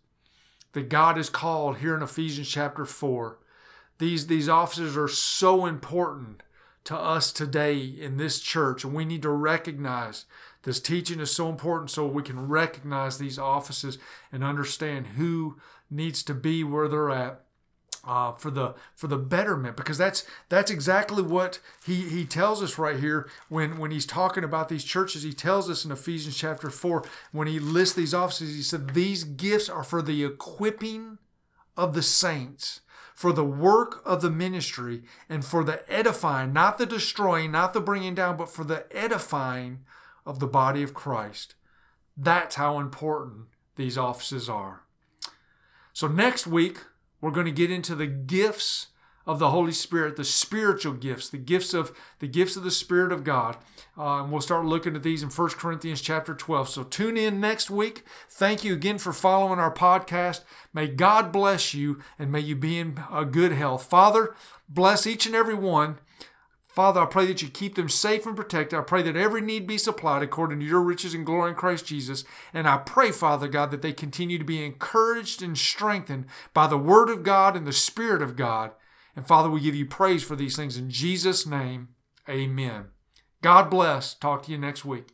that 0.72 0.88
God 0.88 1.18
has 1.18 1.28
called 1.28 1.76
here 1.76 1.94
in 1.94 2.02
Ephesians 2.02 2.48
chapter 2.48 2.86
4, 2.86 3.38
these, 3.98 4.26
these 4.26 4.48
offices 4.48 4.96
are 4.96 5.06
so 5.06 5.66
important 5.66 6.42
to 6.84 6.96
us 6.96 7.30
today 7.30 7.76
in 7.76 8.16
this 8.16 8.40
church. 8.40 8.84
And 8.84 8.94
we 8.94 9.04
need 9.04 9.20
to 9.20 9.30
recognize 9.30 10.24
this 10.62 10.80
teaching 10.80 11.20
is 11.20 11.30
so 11.30 11.50
important 11.50 11.90
so 11.90 12.06
we 12.06 12.22
can 12.22 12.48
recognize 12.48 13.18
these 13.18 13.38
offices 13.38 13.98
and 14.32 14.42
understand 14.42 15.08
who 15.08 15.58
needs 15.90 16.22
to 16.22 16.32
be 16.32 16.64
where 16.64 16.88
they're 16.88 17.10
at 17.10 17.44
uh, 18.08 18.32
for 18.32 18.50
the 18.50 18.74
for 18.94 19.06
the 19.06 19.18
betterment 19.18 19.76
because 19.76 19.98
that's 19.98 20.24
that's 20.48 20.70
exactly 20.70 21.22
what 21.22 21.60
he 21.84 22.08
he 22.08 22.24
tells 22.24 22.62
us 22.62 22.78
right 22.78 22.98
here 23.00 23.28
when 23.50 23.78
when 23.78 23.90
he's 23.90 24.06
talking 24.06 24.42
about 24.42 24.70
these 24.70 24.82
churches 24.82 25.22
he 25.22 25.32
tells 25.34 25.68
us 25.68 25.84
in 25.84 25.92
Ephesians 25.92 26.36
chapter 26.36 26.70
4 26.70 27.04
when 27.32 27.46
he 27.46 27.58
lists 27.58 27.94
these 27.94 28.14
offices 28.14 28.56
he 28.56 28.62
said 28.62 28.94
these 28.94 29.24
gifts 29.24 29.68
are 29.68 29.84
for 29.84 30.00
the 30.00 30.24
equipping 30.24 31.18
of 31.76 31.92
the 31.92 32.02
saints 32.02 32.80
for 33.14 33.32
the 33.32 33.44
work 33.44 34.00
of 34.06 34.22
the 34.22 34.30
ministry 34.30 35.02
and 35.28 35.44
for 35.44 35.62
the 35.62 35.84
edifying 35.92 36.50
not 36.52 36.78
the 36.78 36.86
destroying 36.86 37.52
not 37.52 37.74
the 37.74 37.80
bringing 37.80 38.14
down 38.14 38.38
but 38.38 38.48
for 38.48 38.64
the 38.64 38.86
edifying 38.90 39.80
of 40.24 40.38
the 40.38 40.46
body 40.46 40.82
of 40.82 40.94
Christ 40.94 41.56
That's 42.16 42.56
how 42.56 42.80
important 42.80 43.48
these 43.76 43.96
offices 43.96 44.48
are. 44.48 44.82
So, 45.92 46.08
next 46.08 46.46
week, 46.46 46.78
we're 47.20 47.30
going 47.30 47.46
to 47.46 47.52
get 47.52 47.70
into 47.70 47.94
the 47.94 48.06
gifts 48.06 48.88
of 49.28 49.38
the 49.38 49.50
Holy 49.50 49.72
Spirit, 49.72 50.16
the 50.16 50.24
spiritual 50.24 50.94
gifts, 50.94 51.28
the 51.28 51.36
gifts 51.36 51.74
of 51.74 51.94
the 52.18 52.26
gifts 52.26 52.56
of 52.56 52.64
the 52.64 52.70
Spirit 52.70 53.12
of 53.12 53.24
God. 53.24 53.58
Uh, 53.96 54.22
and 54.22 54.32
we'll 54.32 54.40
start 54.40 54.64
looking 54.64 54.96
at 54.96 55.02
these 55.02 55.22
in 55.22 55.28
1 55.28 55.50
Corinthians 55.50 56.00
chapter 56.00 56.34
12. 56.34 56.70
So 56.70 56.82
tune 56.82 57.18
in 57.18 57.38
next 57.38 57.68
week. 57.70 58.04
Thank 58.30 58.64
you 58.64 58.72
again 58.72 58.96
for 58.96 59.12
following 59.12 59.58
our 59.58 59.72
podcast. 59.72 60.44
May 60.72 60.86
God 60.86 61.30
bless 61.30 61.74
you 61.74 62.00
and 62.18 62.32
may 62.32 62.40
you 62.40 62.56
be 62.56 62.78
in 62.78 63.04
a 63.12 63.26
good 63.26 63.52
health. 63.52 63.84
Father, 63.84 64.34
bless 64.66 65.06
each 65.06 65.26
and 65.26 65.34
every 65.34 65.54
one. 65.54 65.98
Father, 66.78 67.00
I 67.00 67.06
pray 67.06 67.26
that 67.26 67.42
you 67.42 67.48
keep 67.48 67.74
them 67.74 67.88
safe 67.88 68.24
and 68.24 68.36
protected. 68.36 68.78
I 68.78 68.82
pray 68.82 69.02
that 69.02 69.16
every 69.16 69.40
need 69.40 69.66
be 69.66 69.78
supplied 69.78 70.22
according 70.22 70.60
to 70.60 70.64
your 70.64 70.80
riches 70.80 71.12
and 71.12 71.26
glory 71.26 71.50
in 71.50 71.56
Christ 71.56 71.86
Jesus. 71.86 72.22
And 72.54 72.68
I 72.68 72.76
pray, 72.76 73.10
Father 73.10 73.48
God, 73.48 73.72
that 73.72 73.82
they 73.82 73.92
continue 73.92 74.38
to 74.38 74.44
be 74.44 74.64
encouraged 74.64 75.42
and 75.42 75.58
strengthened 75.58 76.26
by 76.54 76.68
the 76.68 76.78
Word 76.78 77.10
of 77.10 77.24
God 77.24 77.56
and 77.56 77.66
the 77.66 77.72
Spirit 77.72 78.22
of 78.22 78.36
God. 78.36 78.70
And 79.16 79.26
Father, 79.26 79.50
we 79.50 79.60
give 79.60 79.74
you 79.74 79.86
praise 79.86 80.22
for 80.22 80.36
these 80.36 80.54
things 80.54 80.76
in 80.76 80.88
Jesus' 80.88 81.44
name. 81.44 81.88
Amen. 82.28 82.90
God 83.42 83.70
bless. 83.70 84.14
Talk 84.14 84.44
to 84.44 84.52
you 84.52 84.58
next 84.58 84.84
week. 84.84 85.06